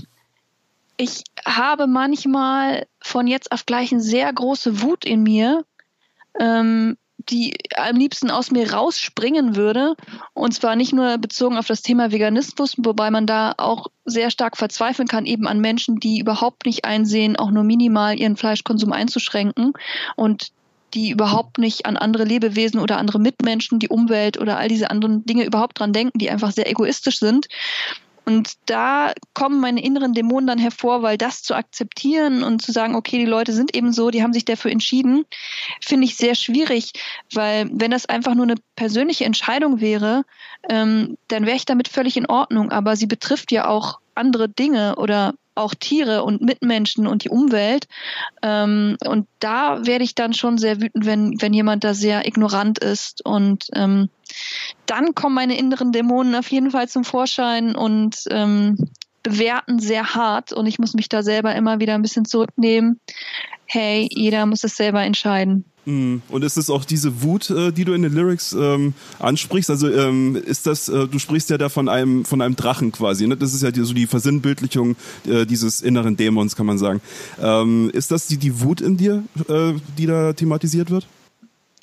ich 0.97 1.23
habe 1.47 1.87
manchmal 1.87 2.87
von 3.01 3.27
jetzt 3.27 3.53
auf 3.53 3.67
gleich 3.67 3.93
eine 3.93 4.03
sehr 4.03 4.31
große 4.33 4.83
Wut 4.83 5.05
in 5.05 5.23
mir, 5.23 5.65
ähm, 6.39 6.99
die 7.19 7.55
am 7.77 7.97
liebsten 7.97 8.31
aus 8.31 8.51
mir 8.51 8.73
rausspringen 8.73 9.57
würde. 9.57 9.95
Und 10.35 10.55
zwar 10.55 10.77
nicht 10.77 10.93
nur 10.93 11.19
bezogen 11.19 11.57
auf 11.57 11.67
das 11.67 11.83
Thema 11.83 12.13
Veganismus, 12.13 12.75
wobei 12.79 13.11
man 13.11 13.27
da 13.27 13.55
auch 13.59 13.87
sehr 14.05 14.31
stark 14.31 14.57
verzweifeln 14.57 15.09
kann, 15.09 15.25
eben 15.25 15.47
an 15.47 15.61
Menschen, 15.61 15.99
die 15.99 16.19
überhaupt 16.19 16.67
nicht 16.67 16.85
einsehen, 16.85 17.37
auch 17.37 17.51
nur 17.51 17.65
minimal 17.65 18.19
ihren 18.19 18.37
Fleischkonsum 18.37 18.93
einzuschränken 18.93 19.73
und 20.17 20.53
die 20.95 21.11
überhaupt 21.11 21.59
nicht 21.59 21.85
an 21.87 21.97
andere 21.97 22.25
Lebewesen 22.25 22.81
oder 22.81 22.99
andere 22.99 23.19
Mitmenschen, 23.19 23.79
die 23.79 23.89
Umwelt 23.89 24.39
oder 24.39 24.59
all 24.59 24.69
diese 24.69 24.91
anderen 24.91 25.25
Dinge 25.25 25.45
überhaupt 25.45 25.79
dran 25.79 25.93
denken, 25.93 26.19
die 26.19 26.31
einfach 26.31 26.53
sehr 26.53 26.71
egoistisch 26.71 27.19
sind. 27.19 27.49
Und 28.29 28.55
da 28.67 29.13
kommen 29.35 29.61
meine 29.61 29.83
inneren 29.83 30.13
Dämonen 30.13 30.49
dann 30.49 30.59
hervor, 30.59 31.03
weil 31.03 31.17
das 31.17 31.45
zu 31.45 31.55
akzeptieren 31.55 32.43
und 32.43 32.61
zu 32.61 32.73
sagen, 32.73 32.97
okay, 32.97 33.19
die 33.19 33.25
Leute 33.25 33.53
sind 33.53 33.77
eben 33.77 33.93
so, 33.93 34.11
die 34.11 34.25
haben 34.25 34.33
sich 34.33 34.45
dafür 34.45 34.73
entschieden, 34.73 35.25
finde 35.81 36.07
ich 36.07 36.17
sehr 36.17 36.35
schwierig, 36.35 36.93
weil 37.33 37.71
wenn 37.73 37.93
das 37.93 38.07
einfach 38.07 38.35
nur 38.35 38.47
eine 38.47 38.57
persönliche 38.75 39.25
Entscheidung 39.25 39.81
wäre, 39.81 40.25
ähm, 40.69 41.17
dann 41.29 41.47
wäre 41.47 41.57
ich 41.57 41.67
damit 41.67 41.87
völlig 41.87 42.17
in 42.17 42.27
Ordnung. 42.27 42.73
Aber 42.73 42.97
sie 42.97 43.07
betrifft 43.07 43.53
ja 43.53 43.69
auch 43.69 44.01
andere 44.17 44.49
Dinge 44.49 44.97
oder 44.97 45.35
auch 45.57 45.75
Tiere 45.75 46.23
und 46.23 46.43
Mitmenschen 46.43 47.07
und 47.07 47.25
die 47.25 47.29
Umwelt. 47.29 47.89
Ähm, 48.43 48.97
und 49.07 49.27
da 49.41 49.87
werde 49.87 50.05
ich 50.05 50.15
dann 50.15 50.35
schon 50.35 50.59
sehr 50.59 50.81
wütend, 50.81 51.07
wenn, 51.07 51.41
wenn 51.41 51.55
jemand 51.55 51.85
da 51.85 51.95
sehr 51.95 52.27
ignorant 52.27 52.79
ist. 52.79 53.25
Und 53.25 53.67
ähm, 53.75 54.09
dann 54.87 55.15
kommen 55.15 55.35
meine 55.35 55.59
inneren 55.59 55.93
Dämonen 55.93 56.35
auf 56.35 56.51
jeden 56.51 56.71
Fall 56.71 56.89
zum 56.89 57.05
Vorschein 57.05 57.75
und 57.75 58.25
ähm, 58.31 58.77
bewerten 59.23 59.79
sehr 59.79 60.15
hart. 60.15 60.53
Und 60.53 60.67
ich 60.67 60.79
muss 60.79 60.95
mich 60.95 61.09
da 61.09 61.23
selber 61.23 61.55
immer 61.55 61.81
wieder 61.81 61.95
ein 61.95 62.03
bisschen 62.03 62.25
zurücknehmen. 62.25 63.01
Hey, 63.67 64.09
jeder 64.13 64.47
muss 64.47 64.63
es 64.63 64.77
selber 64.77 65.03
entscheiden. 65.03 65.65
Mhm. 65.87 66.23
Und 66.29 66.45
ist 66.45 66.57
es 66.57 66.69
auch 66.69 66.85
diese 66.85 67.23
Wut, 67.23 67.49
äh, 67.51 67.73
die 67.73 67.85
du 67.85 67.93
in 67.93 68.03
den 68.03 68.13
Lyrics 68.13 68.53
ähm, 68.53 68.93
ansprichst? 69.21 69.71
Also 69.71 69.89
ähm, 69.89 70.37
ist 70.37 70.67
das, 70.67 70.89
äh, 70.89 71.07
du 71.07 71.19
sprichst 71.19 71.49
ja 71.49 71.59
da 71.59 71.69
von 71.69 71.89
einem 71.89 72.25
von 72.25 72.43
einem 72.43 72.57
Drachen 72.57 72.91
quasi, 72.91 73.27
ne? 73.27 73.37
Das 73.37 73.55
ist 73.55 73.63
ja 73.63 73.71
die, 73.71 73.85
so 73.85 73.95
die 73.95 74.09
Versinnbildlichung 74.09 74.97
äh, 75.27 75.47
dieses 75.47 75.83
inneren 75.83 76.17
Dämons, 76.17 76.57
kann 76.57 76.67
man 76.67 76.79
sagen. 76.79 77.01
Ähm, 77.41 77.91
ist 77.93 78.11
das 78.11 78.27
die, 78.27 78.37
die 78.37 78.61
Wut 78.61 78.81
in 78.81 78.97
dir, 78.97 79.23
äh, 79.49 79.75
die 79.97 80.07
da 80.07 80.33
thematisiert 80.33 80.91
wird? 80.91 81.07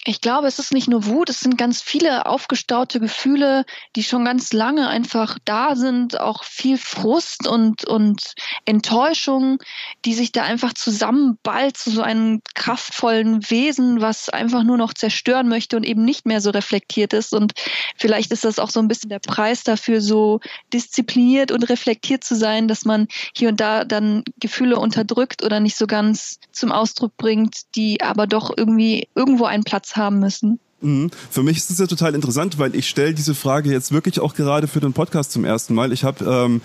Ich 0.05 0.19
glaube, 0.19 0.47
es 0.47 0.59
ist 0.59 0.73
nicht 0.73 0.89
nur 0.89 1.05
Wut, 1.05 1.29
es 1.29 1.39
sind 1.39 1.57
ganz 1.57 1.81
viele 1.81 2.25
aufgestaute 2.25 2.99
Gefühle, 2.99 3.63
die 3.95 4.03
schon 4.03 4.25
ganz 4.25 4.51
lange 4.51 4.89
einfach 4.89 5.39
da 5.45 5.77
sind, 5.77 6.19
auch 6.19 6.43
viel 6.43 6.77
Frust 6.77 7.47
und, 7.47 7.85
und 7.85 8.33
Enttäuschung, 8.65 9.59
die 10.03 10.13
sich 10.13 10.33
da 10.33 10.43
einfach 10.43 10.73
zusammenballt 10.73 11.77
zu 11.77 11.89
so 11.89 12.01
einem 12.01 12.41
kraftvollen 12.53 13.49
Wesen, 13.49 14.01
was 14.01 14.27
einfach 14.27 14.63
nur 14.63 14.75
noch 14.75 14.93
zerstören 14.93 15.47
möchte 15.47 15.77
und 15.77 15.85
eben 15.85 16.03
nicht 16.03 16.25
mehr 16.25 16.41
so 16.41 16.49
reflektiert 16.49 17.13
ist. 17.13 17.33
Und 17.33 17.53
vielleicht 17.95 18.33
ist 18.33 18.43
das 18.43 18.59
auch 18.59 18.71
so 18.71 18.81
ein 18.81 18.89
bisschen 18.89 19.09
der 19.09 19.19
Preis 19.19 19.63
dafür, 19.63 20.01
so 20.01 20.41
diszipliniert 20.73 21.49
und 21.49 21.63
reflektiert 21.69 22.25
zu 22.25 22.35
sein, 22.35 22.67
dass 22.67 22.83
man 22.83 23.07
hier 23.33 23.47
und 23.47 23.61
da 23.61 23.85
dann 23.85 24.23
Gefühle 24.37 24.77
unterdrückt 24.77 25.43
oder 25.43 25.61
nicht 25.61 25.77
so 25.77 25.87
ganz 25.87 26.39
zum 26.51 26.73
Ausdruck 26.73 27.15
bringt, 27.15 27.73
die 27.75 28.01
aber 28.01 28.27
doch 28.27 28.51
irgendwie 28.57 29.07
irgendwo 29.15 29.45
einen 29.45 29.63
Platz 29.63 29.92
haben 29.95 30.19
müssen. 30.19 30.59
Mhm. 30.81 31.11
Für 31.31 31.43
mich 31.43 31.57
ist 31.57 31.71
es 31.71 31.79
ja 31.79 31.87
total 31.87 32.13
interessant, 32.13 32.59
weil 32.59 32.75
ich 32.75 32.89
stelle 32.89 33.13
diese 33.13 33.35
Frage 33.35 33.71
jetzt 33.71 33.91
wirklich 33.91 34.19
auch 34.19 34.35
gerade 34.35 34.67
für 34.67 34.81
den 34.81 34.93
Podcast 34.93 35.31
zum 35.31 35.45
ersten 35.45 35.73
Mal. 35.73 35.93
Ich 35.93 36.03
habe 36.03 36.25
ähm, 36.25 36.61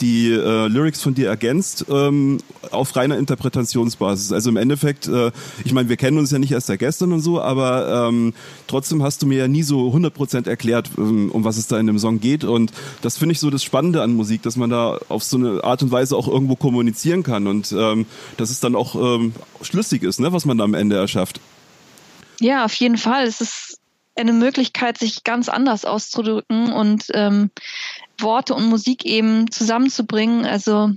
die 0.00 0.32
äh, 0.32 0.66
Lyrics 0.66 1.02
von 1.02 1.14
dir 1.14 1.28
ergänzt 1.28 1.84
ähm, 1.88 2.38
auf 2.70 2.96
reiner 2.96 3.18
Interpretationsbasis. 3.18 4.32
Also 4.32 4.50
im 4.50 4.56
Endeffekt, 4.56 5.06
äh, 5.06 5.30
ich 5.64 5.72
meine, 5.72 5.88
wir 5.88 5.96
kennen 5.96 6.18
uns 6.18 6.30
ja 6.30 6.38
nicht 6.38 6.52
erst 6.52 6.68
seit 6.68 6.78
gestern 6.78 7.12
und 7.12 7.20
so, 7.20 7.40
aber 7.40 8.08
ähm, 8.08 8.32
trotzdem 8.66 9.02
hast 9.02 9.22
du 9.22 9.26
mir 9.26 9.38
ja 9.38 9.48
nie 9.48 9.62
so 9.62 9.90
100% 9.90 10.48
erklärt, 10.48 10.90
ähm, 10.96 11.30
um 11.30 11.44
was 11.44 11.58
es 11.58 11.66
da 11.66 11.78
in 11.78 11.86
dem 11.86 11.98
Song 11.98 12.20
geht. 12.20 12.44
Und 12.44 12.72
das 13.02 13.18
finde 13.18 13.34
ich 13.34 13.40
so 13.40 13.50
das 13.50 13.62
Spannende 13.62 14.02
an 14.02 14.14
Musik, 14.14 14.42
dass 14.42 14.56
man 14.56 14.70
da 14.70 14.98
auf 15.08 15.22
so 15.22 15.36
eine 15.36 15.62
Art 15.64 15.82
und 15.82 15.92
Weise 15.92 16.16
auch 16.16 16.28
irgendwo 16.28 16.56
kommunizieren 16.56 17.22
kann 17.22 17.46
und 17.46 17.72
ähm, 17.76 18.06
dass 18.36 18.50
es 18.50 18.60
dann 18.60 18.74
auch 18.74 18.94
ähm, 18.94 19.34
schlüssig 19.60 20.02
ist, 20.02 20.20
ne, 20.20 20.32
was 20.32 20.44
man 20.44 20.58
da 20.58 20.64
am 20.64 20.74
Ende 20.74 20.96
erschafft. 20.96 21.40
Ja, 22.40 22.64
auf 22.64 22.74
jeden 22.74 22.96
Fall. 22.96 23.24
Es 23.24 23.40
ist 23.40 23.78
eine 24.16 24.32
Möglichkeit, 24.32 24.98
sich 24.98 25.24
ganz 25.24 25.48
anders 25.48 25.84
auszudrücken 25.84 26.72
und 26.72 27.06
ähm, 27.14 27.50
Worte 28.18 28.54
und 28.54 28.66
Musik 28.66 29.04
eben 29.04 29.50
zusammenzubringen. 29.50 30.44
Also 30.46 30.90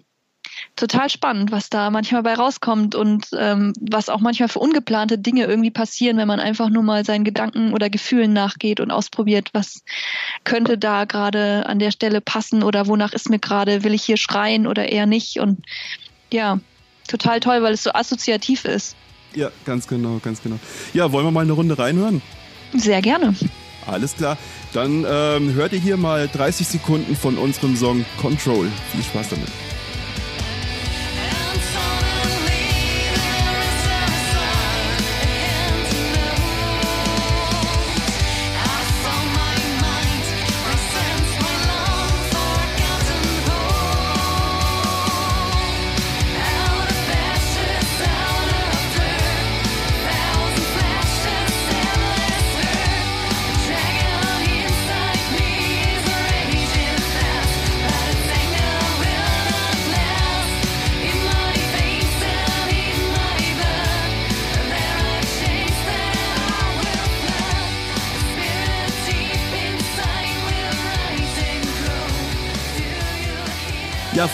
total 0.75 1.09
spannend, 1.09 1.51
was 1.51 1.69
da 1.69 1.89
manchmal 1.89 2.23
bei 2.23 2.33
rauskommt 2.33 2.95
und 2.95 3.27
ähm, 3.37 3.73
was 3.79 4.09
auch 4.09 4.19
manchmal 4.19 4.49
für 4.49 4.59
ungeplante 4.59 5.17
Dinge 5.17 5.45
irgendwie 5.45 5.71
passieren, 5.71 6.17
wenn 6.17 6.27
man 6.27 6.39
einfach 6.39 6.69
nur 6.69 6.83
mal 6.83 7.05
seinen 7.05 7.23
Gedanken 7.23 7.73
oder 7.73 7.89
Gefühlen 7.89 8.33
nachgeht 8.33 8.79
und 8.79 8.91
ausprobiert, 8.91 9.49
was 9.53 9.83
könnte 10.43 10.77
da 10.77 11.05
gerade 11.05 11.65
an 11.65 11.79
der 11.79 11.91
Stelle 11.91 12.21
passen 12.21 12.63
oder 12.63 12.87
wonach 12.87 13.13
ist 13.13 13.29
mir 13.29 13.39
gerade, 13.39 13.83
will 13.83 13.93
ich 13.93 14.03
hier 14.03 14.17
schreien 14.17 14.67
oder 14.67 14.89
eher 14.89 15.05
nicht. 15.05 15.39
Und 15.39 15.65
ja, 16.31 16.59
total 17.07 17.39
toll, 17.39 17.61
weil 17.63 17.73
es 17.73 17.83
so 17.83 17.91
assoziativ 17.91 18.65
ist. 18.65 18.95
Ja, 19.35 19.49
ganz 19.65 19.87
genau, 19.87 20.19
ganz 20.23 20.41
genau. 20.41 20.59
Ja, 20.93 21.11
wollen 21.11 21.25
wir 21.25 21.31
mal 21.31 21.41
eine 21.41 21.53
Runde 21.53 21.77
reinhören? 21.77 22.21
Sehr 22.73 23.01
gerne. 23.01 23.35
Alles 23.85 24.15
klar. 24.15 24.37
Dann 24.73 25.05
ähm, 25.07 25.53
hört 25.53 25.73
ihr 25.73 25.79
hier 25.79 25.97
mal 25.97 26.27
30 26.27 26.67
Sekunden 26.67 27.15
von 27.15 27.37
unserem 27.37 27.75
Song 27.75 28.05
Control. 28.21 28.67
Viel 28.91 29.03
Spaß 29.03 29.29
damit. 29.29 29.49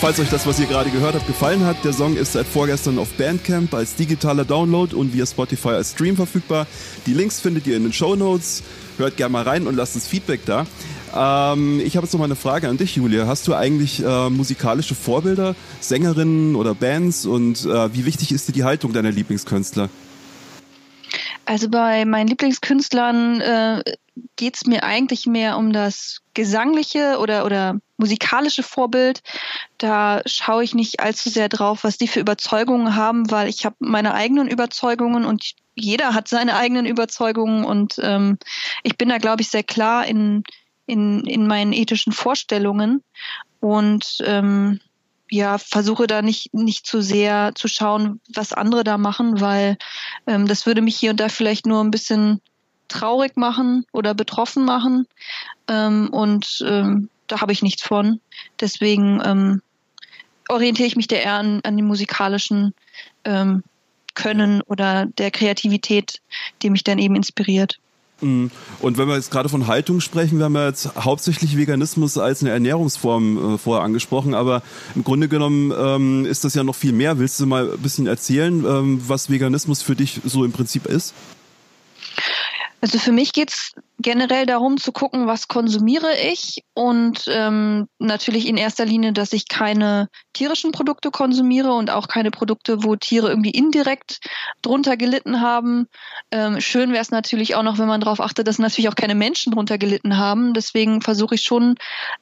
Falls 0.00 0.18
euch 0.18 0.30
das, 0.30 0.46
was 0.46 0.58
ihr 0.58 0.66
gerade 0.66 0.88
gehört 0.88 1.14
habt, 1.14 1.26
gefallen 1.26 1.66
hat, 1.66 1.84
der 1.84 1.92
Song 1.92 2.16
ist 2.16 2.32
seit 2.32 2.46
vorgestern 2.46 2.98
auf 2.98 3.12
Bandcamp 3.18 3.74
als 3.74 3.96
digitaler 3.96 4.46
Download 4.46 4.96
und 4.96 5.12
via 5.12 5.26
Spotify 5.26 5.70
als 5.70 5.90
Stream 5.90 6.16
verfügbar. 6.16 6.66
Die 7.04 7.12
Links 7.12 7.38
findet 7.38 7.66
ihr 7.66 7.76
in 7.76 7.82
den 7.82 7.92
Show 7.92 8.16
Notes. 8.16 8.62
Hört 8.96 9.18
gerne 9.18 9.32
mal 9.32 9.42
rein 9.42 9.66
und 9.66 9.76
lasst 9.76 9.96
uns 9.96 10.06
Feedback 10.06 10.40
da. 10.46 10.64
Ähm, 11.14 11.80
ich 11.84 11.96
habe 11.96 12.06
jetzt 12.06 12.14
noch 12.14 12.18
mal 12.18 12.24
eine 12.24 12.36
Frage 12.36 12.68
an 12.68 12.78
dich, 12.78 12.96
Julia. 12.96 13.26
Hast 13.26 13.46
du 13.46 13.54
eigentlich 13.54 14.02
äh, 14.02 14.30
musikalische 14.30 14.94
Vorbilder, 14.94 15.54
Sängerinnen 15.80 16.56
oder 16.56 16.74
Bands 16.74 17.26
und 17.26 17.66
äh, 17.66 17.94
wie 17.94 18.06
wichtig 18.06 18.32
ist 18.32 18.48
dir 18.48 18.52
die 18.52 18.64
Haltung 18.64 18.94
deiner 18.94 19.10
Lieblingskünstler? 19.10 19.90
Also 21.44 21.68
bei 21.68 22.06
meinen 22.06 22.28
Lieblingskünstlern 22.28 23.40
äh, 23.42 23.82
geht 24.36 24.56
es 24.56 24.66
mir 24.66 24.82
eigentlich 24.82 25.26
mehr 25.26 25.58
um 25.58 25.74
das 25.74 26.20
gesangliche 26.32 27.18
oder, 27.18 27.44
oder 27.44 27.80
musikalische 28.00 28.62
Vorbild. 28.62 29.20
Da 29.78 30.22
schaue 30.26 30.64
ich 30.64 30.74
nicht 30.74 31.00
allzu 31.00 31.30
sehr 31.30 31.48
drauf, 31.48 31.84
was 31.84 31.98
die 31.98 32.08
für 32.08 32.20
Überzeugungen 32.20 32.96
haben, 32.96 33.30
weil 33.30 33.48
ich 33.48 33.64
habe 33.64 33.76
meine 33.78 34.14
eigenen 34.14 34.48
Überzeugungen 34.48 35.24
und 35.24 35.52
jeder 35.74 36.14
hat 36.14 36.26
seine 36.26 36.56
eigenen 36.56 36.86
Überzeugungen 36.86 37.64
und 37.64 37.96
ähm, 38.02 38.38
ich 38.82 38.98
bin 38.98 39.08
da, 39.08 39.18
glaube 39.18 39.42
ich, 39.42 39.50
sehr 39.50 39.62
klar 39.62 40.06
in, 40.06 40.42
in, 40.86 41.24
in 41.26 41.46
meinen 41.46 41.72
ethischen 41.72 42.12
Vorstellungen 42.12 43.02
und 43.60 44.18
ähm, 44.24 44.80
ja, 45.30 45.58
versuche 45.58 46.08
da 46.08 46.22
nicht, 46.22 46.52
nicht 46.52 46.86
zu 46.86 47.00
sehr 47.02 47.52
zu 47.54 47.68
schauen, 47.68 48.20
was 48.34 48.52
andere 48.52 48.82
da 48.82 48.98
machen, 48.98 49.40
weil 49.40 49.78
ähm, 50.26 50.48
das 50.48 50.66
würde 50.66 50.82
mich 50.82 50.96
hier 50.96 51.12
und 51.12 51.20
da 51.20 51.28
vielleicht 51.28 51.66
nur 51.66 51.82
ein 51.82 51.92
bisschen 51.92 52.40
traurig 52.88 53.36
machen 53.36 53.86
oder 53.92 54.14
betroffen 54.14 54.64
machen. 54.64 55.06
Ähm, 55.68 56.08
und 56.10 56.62
ähm, 56.66 57.08
da 57.30 57.40
habe 57.40 57.52
ich 57.52 57.62
nichts 57.62 57.82
von. 57.82 58.20
Deswegen 58.60 59.20
ähm, 59.24 59.62
orientiere 60.48 60.86
ich 60.86 60.96
mich 60.96 61.08
da 61.08 61.16
eher 61.16 61.34
an, 61.34 61.60
an 61.62 61.76
dem 61.76 61.86
musikalischen 61.86 62.74
ähm, 63.24 63.62
Können 64.14 64.60
oder 64.62 65.06
der 65.06 65.30
Kreativität, 65.30 66.20
die 66.62 66.70
mich 66.70 66.84
dann 66.84 66.98
eben 66.98 67.14
inspiriert. 67.14 67.78
Mhm. 68.20 68.50
Und 68.80 68.98
wenn 68.98 69.08
wir 69.08 69.14
jetzt 69.14 69.30
gerade 69.30 69.48
von 69.48 69.66
Haltung 69.66 70.00
sprechen, 70.00 70.38
wir 70.38 70.44
haben 70.44 70.54
ja 70.54 70.66
jetzt 70.66 70.94
hauptsächlich 70.96 71.56
Veganismus 71.56 72.18
als 72.18 72.42
eine 72.42 72.50
Ernährungsform 72.50 73.54
äh, 73.54 73.58
vorher 73.58 73.84
angesprochen, 73.84 74.34
aber 74.34 74.62
im 74.94 75.04
Grunde 75.04 75.28
genommen 75.28 75.72
ähm, 75.76 76.26
ist 76.26 76.44
das 76.44 76.54
ja 76.54 76.64
noch 76.64 76.74
viel 76.74 76.92
mehr. 76.92 77.18
Willst 77.18 77.40
du 77.40 77.46
mal 77.46 77.72
ein 77.72 77.78
bisschen 77.78 78.06
erzählen, 78.06 78.64
ähm, 78.64 79.02
was 79.06 79.30
Veganismus 79.30 79.82
für 79.82 79.96
dich 79.96 80.20
so 80.24 80.44
im 80.44 80.52
Prinzip 80.52 80.86
ist? 80.86 81.14
Also 82.80 82.98
für 82.98 83.12
mich 83.12 83.32
geht 83.32 83.50
es 83.50 83.74
generell 84.02 84.46
darum 84.46 84.78
zu 84.78 84.92
gucken, 84.92 85.26
was 85.26 85.48
konsumiere 85.48 86.16
ich 86.16 86.64
und 86.74 87.24
ähm, 87.28 87.86
natürlich 87.98 88.46
in 88.46 88.56
erster 88.56 88.86
Linie, 88.86 89.12
dass 89.12 89.32
ich 89.32 89.48
keine 89.48 90.08
tierischen 90.32 90.72
Produkte 90.72 91.10
konsumiere 91.10 91.72
und 91.72 91.90
auch 91.90 92.08
keine 92.08 92.30
Produkte, 92.30 92.82
wo 92.82 92.96
Tiere 92.96 93.28
irgendwie 93.28 93.50
indirekt 93.50 94.20
drunter 94.62 94.96
gelitten 94.96 95.40
haben. 95.40 95.86
Ähm, 96.30 96.60
schön 96.60 96.92
wäre 96.92 97.02
es 97.02 97.10
natürlich 97.10 97.54
auch 97.56 97.62
noch, 97.62 97.78
wenn 97.78 97.88
man 97.88 98.00
darauf 98.00 98.20
achtet, 98.20 98.48
dass 98.48 98.58
natürlich 98.58 98.88
auch 98.88 98.94
keine 98.94 99.14
Menschen 99.14 99.52
drunter 99.52 99.76
gelitten 99.76 100.16
haben. 100.16 100.54
Deswegen 100.54 101.02
versuche 101.02 101.34
ich 101.34 101.42
schon 101.42 101.74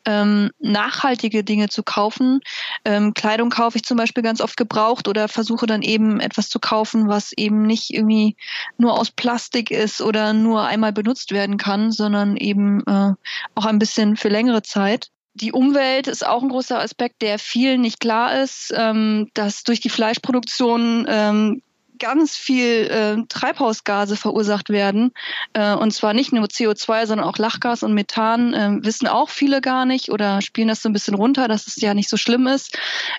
ähm, 0.04 0.50
nachhaltige 0.58 1.44
Dinge 1.44 1.68
zu 1.68 1.84
kaufen. 1.84 2.40
Ähm, 2.84 3.14
Kleidung 3.14 3.50
kaufe 3.50 3.76
ich 3.76 3.84
zum 3.84 3.96
Beispiel 3.96 4.24
ganz 4.24 4.40
oft 4.40 4.56
gebraucht 4.56 5.06
oder 5.06 5.28
versuche 5.28 5.66
dann 5.66 5.82
eben 5.82 6.18
etwas 6.18 6.48
zu 6.48 6.58
kaufen, 6.58 7.08
was 7.08 7.32
eben 7.32 7.62
nicht 7.62 7.94
irgendwie 7.94 8.36
nur 8.78 8.98
aus 8.98 9.12
Plastik 9.12 9.70
ist 9.70 10.00
oder 10.00 10.32
nur 10.32 10.64
einmal 10.64 10.92
benutzt 10.92 11.30
werden 11.30 11.56
kann 11.56 11.67
kann, 11.68 11.92
sondern 11.92 12.36
eben 12.36 12.82
äh, 12.86 13.12
auch 13.54 13.66
ein 13.66 13.78
bisschen 13.78 14.16
für 14.16 14.28
längere 14.28 14.62
Zeit. 14.62 15.10
Die 15.34 15.52
Umwelt 15.52 16.08
ist 16.08 16.26
auch 16.26 16.42
ein 16.42 16.48
großer 16.48 16.80
Aspekt, 16.80 17.20
der 17.20 17.38
vielen 17.38 17.82
nicht 17.82 18.00
klar 18.00 18.42
ist, 18.42 18.72
ähm, 18.74 19.28
dass 19.34 19.62
durch 19.64 19.80
die 19.80 19.90
Fleischproduktion 19.90 21.06
ähm, 21.08 21.62
ganz 21.98 22.36
viel 22.36 22.88
äh, 22.90 23.22
Treibhausgase 23.28 24.16
verursacht 24.16 24.70
werden. 24.70 25.12
Äh, 25.52 25.74
und 25.74 25.92
zwar 25.92 26.14
nicht 26.14 26.32
nur 26.32 26.46
CO2, 26.46 27.06
sondern 27.06 27.28
auch 27.28 27.36
Lachgas 27.36 27.82
und 27.82 27.92
Methan. 27.92 28.54
Äh, 28.54 28.78
wissen 28.84 29.06
auch 29.06 29.28
viele 29.28 29.60
gar 29.60 29.84
nicht 29.84 30.10
oder 30.10 30.40
spielen 30.40 30.68
das 30.68 30.80
so 30.82 30.88
ein 30.88 30.92
bisschen 30.94 31.14
runter, 31.14 31.48
dass 31.48 31.66
es 31.66 31.76
ja 31.76 31.92
nicht 31.94 32.08
so 32.08 32.16
schlimm 32.16 32.46
ist. 32.46 32.78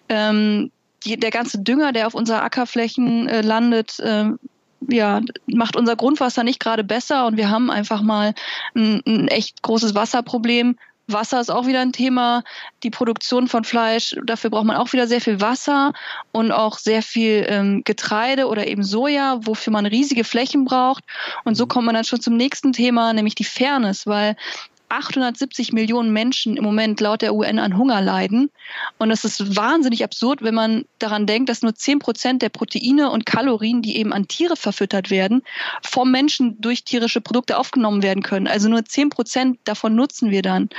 Ähm, 0.10 0.72
die, 1.06 1.18
der 1.18 1.32
ganze 1.32 1.60
Dünger, 1.60 1.92
der 1.92 2.08
auf 2.08 2.16
unserer 2.16 2.44
Ackerflächen 2.44 3.28
äh, 3.28 3.42
landet, 3.42 4.00
äh, 4.00 4.32
ja, 4.88 5.22
macht 5.48 5.76
unser 5.76 5.96
Grundwasser 5.96 6.44
nicht 6.44 6.60
gerade 6.60 6.84
besser 6.84 7.28
und 7.28 7.38
wir 7.38 7.50
haben 7.50 7.70
einfach 7.70 8.02
mal 8.02 8.34
ein, 8.76 9.02
ein 9.06 9.28
echt 9.28 9.62
großes 9.62 9.96
Wasserproblem. 9.96 10.76
Wasser 11.12 11.42
ist 11.42 11.50
auch 11.50 11.66
wieder 11.66 11.82
ein 11.82 11.92
Thema. 11.92 12.44
Die 12.84 12.92
Produktion 12.92 13.48
von 13.48 13.64
Fleisch, 13.64 14.16
dafür 14.26 14.50
braucht 14.52 14.66
man 14.66 14.78
auch 14.78 14.94
wieder 14.94 15.08
sehr 15.08 15.22
viel 15.22 15.42
Wasser 15.42 15.94
und 16.32 16.52
auch 16.52 16.78
sehr 16.78 17.02
viel 17.02 17.46
ähm, 17.50 17.82
Getreide 17.84 18.48
oder 18.48 18.68
eben 18.68 18.84
Soja, 18.84 19.40
wofür 19.42 19.74
man 19.74 19.86
riesige 19.86 20.24
Flächen 20.24 20.66
braucht. 20.66 21.04
Und 21.44 21.56
so 21.56 21.66
kommt 21.68 21.86
man 21.86 21.96
dann 21.96 22.04
schon 22.04 22.22
zum 22.22 22.36
nächsten 22.38 22.74
Thema, 22.74 23.14
nämlich 23.14 23.36
die 23.36 23.44
Fairness, 23.44 24.06
weil 24.06 24.36
870 24.90 25.74
Millionen 25.74 26.12
Menschen 26.12 26.58
im 26.58 26.64
Moment 26.64 27.00
laut 27.00 27.22
der 27.22 27.34
UN 27.34 27.60
an 27.60 27.78
Hunger 27.78 28.02
leiden. 28.02 28.50
Und 28.98 29.12
es 29.12 29.24
ist 29.24 29.56
wahnsinnig 29.56 30.04
absurd, 30.04 30.42
wenn 30.42 30.56
man 30.56 30.86
daran 30.98 31.26
denkt, 31.26 31.50
dass 31.50 31.62
nur 31.62 31.76
10 31.76 32.00
Prozent 32.00 32.42
der 32.42 32.50
Proteine 32.50 33.12
und 33.12 33.26
Kalorien, 33.26 33.82
die 33.82 33.98
eben 33.98 34.14
an 34.14 34.28
Tiere 34.28 34.56
verfüttert 34.56 35.10
werden, 35.10 35.44
vom 35.84 36.12
Menschen 36.12 36.60
durch 36.60 36.84
tierische 36.84 37.22
Produkte 37.22 37.58
aufgenommen 37.58 38.04
werden 38.04 38.24
können. 38.24 38.48
Also 38.48 38.70
nur 38.70 38.84
10 38.84 39.10
Prozent 39.10 39.60
davon 39.64 39.96
nutzen 39.96 40.32
wir 40.32 40.42
dann. 40.42 40.70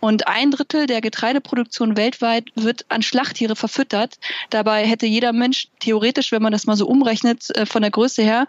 Und 0.00 0.26
ein 0.26 0.50
Drittel 0.50 0.86
der 0.86 1.00
Getreideproduktion 1.00 1.96
weltweit 1.96 2.46
wird 2.54 2.84
an 2.88 3.02
Schlachttiere 3.02 3.56
verfüttert. 3.56 4.18
Dabei 4.50 4.84
hätte 4.86 5.06
jeder 5.06 5.32
Mensch 5.32 5.68
theoretisch, 5.78 6.32
wenn 6.32 6.42
man 6.42 6.52
das 6.52 6.66
mal 6.66 6.76
so 6.76 6.86
umrechnet, 6.86 7.50
äh, 7.56 7.66
von 7.66 7.82
der 7.82 7.90
Größe 7.90 8.22
her, 8.22 8.46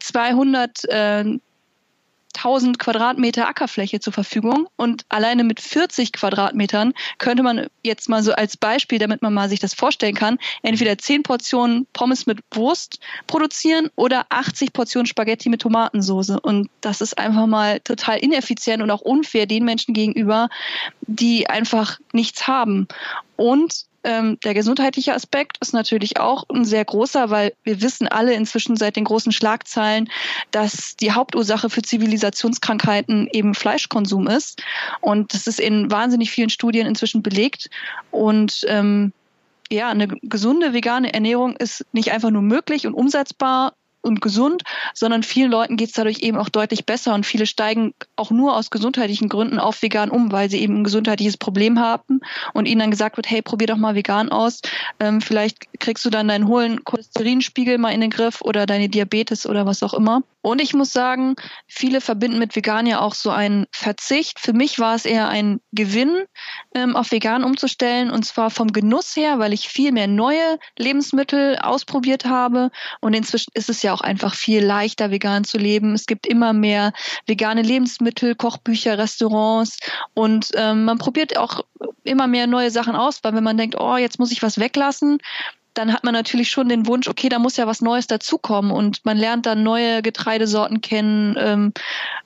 200 0.00 0.84
1000 2.36 2.78
Quadratmeter 2.78 3.48
Ackerfläche 3.48 4.00
zur 4.00 4.12
Verfügung 4.12 4.68
und 4.76 5.04
alleine 5.08 5.44
mit 5.44 5.60
40 5.60 6.12
Quadratmetern 6.12 6.94
könnte 7.18 7.42
man 7.42 7.66
jetzt 7.82 8.08
mal 8.08 8.22
so 8.22 8.32
als 8.32 8.56
Beispiel, 8.56 8.98
damit 8.98 9.22
man 9.22 9.34
mal 9.34 9.48
sich 9.48 9.60
das 9.60 9.74
vorstellen 9.74 10.14
kann, 10.14 10.38
entweder 10.62 10.96
10 10.96 11.22
Portionen 11.22 11.86
Pommes 11.92 12.26
mit 12.26 12.40
Wurst 12.52 13.00
produzieren 13.26 13.90
oder 13.96 14.26
80 14.28 14.72
Portionen 14.72 15.06
Spaghetti 15.06 15.48
mit 15.48 15.62
Tomatensauce. 15.62 16.30
Und 16.30 16.70
das 16.80 17.00
ist 17.00 17.18
einfach 17.18 17.46
mal 17.46 17.80
total 17.80 18.18
ineffizient 18.18 18.82
und 18.82 18.90
auch 18.90 19.00
unfair 19.00 19.46
den 19.46 19.64
Menschen 19.64 19.94
gegenüber, 19.94 20.48
die 21.00 21.48
einfach 21.48 21.98
nichts 22.12 22.46
haben. 22.46 22.86
Und 23.36 23.87
ähm, 24.04 24.38
der 24.44 24.54
gesundheitliche 24.54 25.14
Aspekt 25.14 25.58
ist 25.60 25.74
natürlich 25.74 26.20
auch 26.20 26.44
ein 26.48 26.64
sehr 26.64 26.84
großer, 26.84 27.30
weil 27.30 27.52
wir 27.64 27.82
wissen 27.82 28.06
alle 28.08 28.34
inzwischen 28.34 28.76
seit 28.76 28.96
den 28.96 29.04
großen 29.04 29.32
Schlagzeilen, 29.32 30.08
dass 30.50 30.96
die 30.96 31.12
Hauptursache 31.12 31.68
für 31.68 31.82
Zivilisationskrankheiten 31.82 33.28
eben 33.32 33.54
Fleischkonsum 33.54 34.28
ist. 34.28 34.62
Und 35.00 35.34
das 35.34 35.46
ist 35.46 35.60
in 35.60 35.90
wahnsinnig 35.90 36.30
vielen 36.30 36.50
Studien 36.50 36.86
inzwischen 36.86 37.22
belegt. 37.22 37.70
Und 38.10 38.64
ähm, 38.68 39.12
ja, 39.70 39.88
eine 39.88 40.08
gesunde 40.08 40.72
vegane 40.72 41.12
Ernährung 41.12 41.56
ist 41.56 41.84
nicht 41.92 42.12
einfach 42.12 42.30
nur 42.30 42.42
möglich 42.42 42.86
und 42.86 42.94
umsetzbar, 42.94 43.74
und 44.02 44.20
gesund, 44.20 44.62
sondern 44.94 45.22
vielen 45.22 45.50
Leuten 45.50 45.76
geht 45.76 45.88
es 45.88 45.94
dadurch 45.94 46.20
eben 46.20 46.36
auch 46.36 46.48
deutlich 46.48 46.86
besser 46.86 47.14
und 47.14 47.26
viele 47.26 47.46
steigen 47.46 47.94
auch 48.16 48.30
nur 48.30 48.56
aus 48.56 48.70
gesundheitlichen 48.70 49.28
Gründen 49.28 49.58
auf 49.58 49.82
vegan 49.82 50.10
um, 50.10 50.32
weil 50.32 50.50
sie 50.50 50.60
eben 50.60 50.78
ein 50.78 50.84
gesundheitliches 50.84 51.36
Problem 51.36 51.78
haben 51.78 52.20
und 52.54 52.66
ihnen 52.66 52.80
dann 52.80 52.90
gesagt 52.90 53.16
wird, 53.16 53.30
hey, 53.30 53.42
probier 53.42 53.68
doch 53.68 53.76
mal 53.76 53.94
vegan 53.94 54.30
aus, 54.30 54.60
ähm, 55.00 55.20
vielleicht 55.20 55.80
kriegst 55.80 56.04
du 56.04 56.10
dann 56.10 56.28
deinen 56.28 56.48
hohen 56.48 56.84
Cholesterinspiegel 56.84 57.78
mal 57.78 57.90
in 57.90 58.00
den 58.00 58.10
Griff 58.10 58.40
oder 58.40 58.66
deine 58.66 58.88
Diabetes 58.88 59.46
oder 59.46 59.66
was 59.66 59.82
auch 59.82 59.94
immer. 59.94 60.22
Und 60.48 60.62
ich 60.62 60.72
muss 60.72 60.94
sagen, 60.94 61.36
viele 61.66 62.00
verbinden 62.00 62.38
mit 62.38 62.56
vegan 62.56 62.86
ja 62.86 63.00
auch 63.00 63.14
so 63.14 63.28
einen 63.28 63.66
Verzicht. 63.70 64.40
Für 64.40 64.54
mich 64.54 64.78
war 64.78 64.94
es 64.94 65.04
eher 65.04 65.28
ein 65.28 65.60
Gewinn, 65.72 66.24
ähm, 66.74 66.96
auf 66.96 67.12
vegan 67.12 67.44
umzustellen 67.44 68.10
und 68.10 68.24
zwar 68.24 68.48
vom 68.48 68.72
Genuss 68.72 69.14
her, 69.14 69.38
weil 69.38 69.52
ich 69.52 69.68
viel 69.68 69.92
mehr 69.92 70.06
neue 70.06 70.58
Lebensmittel 70.78 71.58
ausprobiert 71.58 72.24
habe 72.24 72.70
und 73.02 73.12
inzwischen 73.12 73.50
ist 73.52 73.68
es 73.68 73.82
ja 73.82 73.92
auch 73.92 74.00
einfach 74.00 74.34
viel 74.34 74.64
leichter, 74.64 75.10
vegan 75.10 75.44
zu 75.44 75.58
leben. 75.58 75.92
Es 75.92 76.06
gibt 76.06 76.26
immer 76.26 76.54
mehr 76.54 76.94
vegane 77.26 77.60
Lebensmittel, 77.60 78.34
Kochbücher, 78.34 78.96
Restaurants 78.96 79.78
und 80.14 80.48
ähm, 80.54 80.84
man 80.84 80.96
probiert 80.96 81.36
auch 81.36 81.60
immer 82.04 82.26
mehr 82.26 82.46
neue 82.46 82.70
Sachen 82.70 82.96
aus, 82.96 83.20
weil 83.22 83.34
wenn 83.34 83.44
man 83.44 83.58
denkt, 83.58 83.76
oh, 83.78 83.96
jetzt 83.98 84.18
muss 84.18 84.32
ich 84.32 84.42
was 84.42 84.58
weglassen, 84.58 85.18
dann 85.78 85.92
hat 85.92 86.02
man 86.02 86.12
natürlich 86.12 86.50
schon 86.50 86.68
den 86.68 86.86
Wunsch, 86.86 87.06
okay, 87.06 87.28
da 87.28 87.38
muss 87.38 87.56
ja 87.56 87.68
was 87.68 87.80
Neues 87.80 88.08
dazukommen 88.08 88.72
und 88.72 89.04
man 89.04 89.16
lernt 89.16 89.46
dann 89.46 89.62
neue 89.62 90.02
Getreidesorten 90.02 90.80
kennen, 90.80 91.36
ähm, 91.38 91.72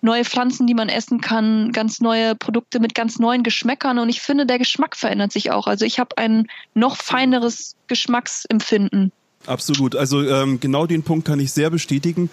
neue 0.01 0.25
Pflanzen, 0.25 0.67
die 0.67 0.75
man 0.75 0.89
essen 0.89 1.21
kann, 1.21 1.71
ganz 1.71 2.01
neue 2.01 2.35
Produkte 2.35 2.81
mit 2.81 2.95
ganz 2.95 3.19
neuen 3.19 3.43
Geschmäckern 3.43 3.99
und 3.99 4.09
ich 4.09 4.23
finde, 4.23 4.47
der 4.47 4.59
Geschmack 4.59 4.97
verändert 4.97 5.33
sich 5.33 5.51
auch. 5.51 5.67
Also 5.67 5.85
ich 5.85 5.99
habe 5.99 6.17
ein 6.17 6.47
noch 6.73 6.97
feineres 6.97 7.77
Geschmacksempfinden. 7.89 9.13
Absolut. 9.47 9.97
Also 9.97 10.23
ähm, 10.23 10.61
genau 10.61 10.87
den 10.87 11.03
Punkt 11.03 11.27
kann 11.27 11.41
ich 11.41 11.53
sehr 11.53 11.71
bestätigen. 11.71 12.31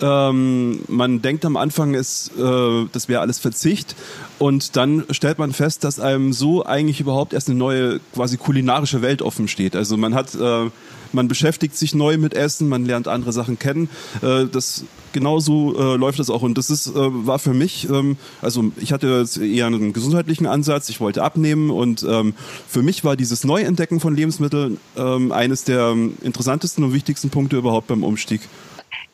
Ähm, 0.00 0.80
man 0.88 1.20
denkt 1.20 1.44
am 1.44 1.56
Anfang, 1.56 1.94
es, 1.94 2.30
äh, 2.38 2.86
das 2.92 3.08
wäre 3.08 3.20
alles 3.20 3.38
Verzicht 3.38 3.96
und 4.38 4.76
dann 4.76 5.04
stellt 5.10 5.38
man 5.38 5.52
fest, 5.52 5.84
dass 5.84 5.98
einem 5.98 6.32
so 6.32 6.64
eigentlich 6.64 7.00
überhaupt 7.00 7.32
erst 7.32 7.48
eine 7.48 7.58
neue 7.58 8.00
quasi 8.14 8.36
kulinarische 8.36 9.02
Welt 9.02 9.22
offen 9.22 9.48
steht. 9.48 9.74
Also 9.74 9.96
man 9.96 10.14
hat, 10.14 10.34
äh, 10.34 10.70
man 11.12 11.28
beschäftigt 11.28 11.76
sich 11.76 11.94
neu 11.94 12.16
mit 12.16 12.34
Essen, 12.34 12.68
man 12.68 12.84
lernt 12.84 13.08
andere 13.08 13.32
Sachen 13.32 13.58
kennen. 13.58 13.88
Äh, 14.22 14.46
das 14.46 14.84
genauso 15.12 15.74
äh, 15.76 15.96
läuft 15.96 16.18
das 16.18 16.30
auch. 16.30 16.42
Und 16.42 16.58
das 16.58 16.70
ist 16.70 16.88
äh, 16.88 16.92
war 16.94 17.38
für 17.38 17.54
mich, 17.54 17.88
ähm, 17.88 18.16
also 18.40 18.72
ich 18.78 18.92
hatte 18.92 19.24
eher 19.40 19.66
einen 19.66 19.92
gesundheitlichen 19.92 20.46
Ansatz, 20.46 20.88
ich 20.88 21.00
wollte 21.00 21.22
abnehmen 21.22 21.70
und 21.70 22.04
ähm, 22.08 22.34
für 22.68 22.82
mich 22.82 23.04
war 23.04 23.16
dieses 23.16 23.44
Neuentdecken 23.44 24.00
von 24.00 24.14
Lebensmitteln 24.14 24.78
ähm, 24.96 25.32
eines 25.32 25.64
der 25.64 25.96
interessantesten 26.22 26.84
und 26.84 26.92
wichtigsten 26.92 27.30
Punkte 27.30 27.56
überhaupt 27.56 27.86
beim 27.88 28.04
Umstieg 28.04 28.42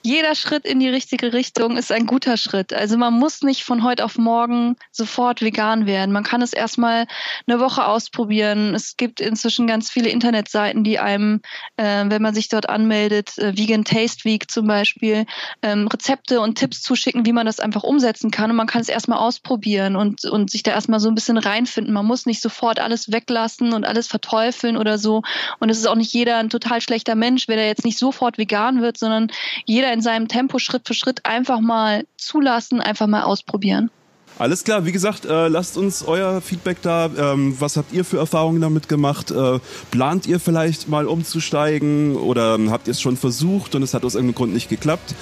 jeder 0.03 0.35
Schritt 0.35 0.65
in 0.65 0.79
die 0.79 0.89
richtige 0.89 1.33
Richtung 1.33 1.77
ist 1.77 1.91
ein 1.91 2.07
guter 2.07 2.37
Schritt. 2.37 2.73
Also 2.73 2.97
man 2.97 3.15
muss 3.15 3.43
nicht 3.43 3.65
von 3.65 3.83
heute 3.83 4.05
auf 4.05 4.17
morgen 4.17 4.77
sofort 4.93 5.43
vegan 5.43 5.87
werden. 5.87 6.13
Man 6.13 6.23
kann 6.23 6.41
es 6.41 6.53
erstmal 6.53 7.07
eine 7.47 7.59
Woche 7.59 7.85
ausprobieren. 7.85 8.75
Es 8.75 8.97
gibt 8.97 9.21
inzwischen 9.21 9.67
ganz 9.67 9.91
viele 9.91 10.09
Internetseiten, 10.09 10.85
die 10.85 10.99
einem, 10.99 11.41
äh, 11.77 12.05
wenn 12.07 12.23
man 12.23 12.35
sich 12.35 12.49
dort 12.49 12.69
anmeldet, 12.69 13.37
äh, 13.39 13.57
Vegan 13.59 13.85
Taste 13.85 14.25
Week 14.25 14.51
zum 14.51 14.67
Beispiel, 14.69 15.27
ähm, 15.63 15.89
Rezepte 15.89 16.41
und 16.41 16.57
Tipps 16.57 16.81
zuschicken, 16.81 17.27
wie 17.27 17.33
man 17.33 17.47
das 17.47 17.59
einfach 17.59 17.83
umsetzen 17.83 18.31
kann. 18.31 18.51
Und 18.51 18.57
man 18.57 18.69
kann 18.69 18.81
es 18.81 18.89
erstmal 18.89 19.19
ausprobieren 19.19 19.97
und, 19.97 20.25
und 20.25 20.51
sich 20.51 20.63
da 20.63 20.71
erstmal 20.71 21.01
so 21.01 21.09
ein 21.09 21.17
bisschen 21.17 21.39
reinfinden. 21.39 21.93
Man 21.93 22.07
muss 22.07 22.25
nicht 22.25 22.41
sofort 22.41 22.79
alles 22.79 23.11
weglassen 23.11 23.73
und 23.73 23.85
alles 23.85 24.07
verteufeln 24.07 24.77
oder 24.77 24.97
so. 24.97 25.23
Und 25.59 25.71
es 25.71 25.79
ist 25.79 25.87
auch 25.87 25.97
nicht 25.97 26.13
jeder 26.13 26.37
ein 26.37 26.51
total 26.51 26.81
schlechter 26.81 27.17
Mensch, 27.17 27.49
wenn 27.49 27.59
er 27.59 27.67
jetzt 27.67 27.85
nicht 27.85 27.99
sofort 27.99 28.39
vegan 28.39 28.81
wird, 28.81 28.97
sondern 28.97 29.29
jeder 29.67 29.88
in 29.93 30.01
seinem 30.01 30.29
Tempo 30.29 30.59
Schritt 30.59 30.87
für 30.87 30.95
Schritt 30.95 31.25
einfach 31.25 31.61
mal 31.61 32.05
zulassen, 32.17 32.81
einfach 32.81 33.07
mal 33.07 33.23
ausprobieren. 33.23 33.91
Alles 34.39 34.63
klar, 34.63 34.87
wie 34.87 34.93
gesagt, 34.93 35.25
äh, 35.25 35.49
lasst 35.49 35.77
uns 35.77 36.05
euer 36.05 36.41
Feedback 36.41 36.81
da. 36.81 37.11
Ähm, 37.19 37.57
was 37.59 37.77
habt 37.77 37.93
ihr 37.93 38.05
für 38.05 38.19
Erfahrungen 38.19 38.61
damit 38.61 38.89
gemacht? 38.89 39.33
Äh, 39.33 39.59
plant 39.91 40.29
ihr 40.29 40.39
vielleicht 40.39 40.89
mal 40.89 41.07
umzusteigen 41.07 42.15
oder 42.15 42.57
habt 42.71 42.87
ihr 42.87 42.93
es 42.93 43.01
schon 43.01 43.17
versucht 43.17 43.75
und 43.75 43.83
es 43.83 43.95
hat 43.95 44.05
aus 44.05 44.15
irgendeinem 44.15 44.37
Grund 44.37 44.55
nicht 44.55 44.69
geklappt? 44.69 45.17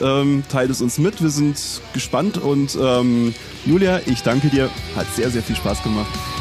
Ähm, 0.00 0.42
teilt 0.50 0.70
es 0.70 0.80
uns 0.80 0.96
mit, 0.96 1.22
wir 1.22 1.28
sind 1.28 1.60
gespannt 1.92 2.38
und 2.38 2.78
ähm, 2.80 3.34
Julia, 3.66 4.00
ich 4.06 4.22
danke 4.22 4.48
dir, 4.48 4.70
hat 4.96 5.06
sehr, 5.14 5.30
sehr 5.30 5.42
viel 5.42 5.56
Spaß 5.56 5.82
gemacht. 5.82 6.31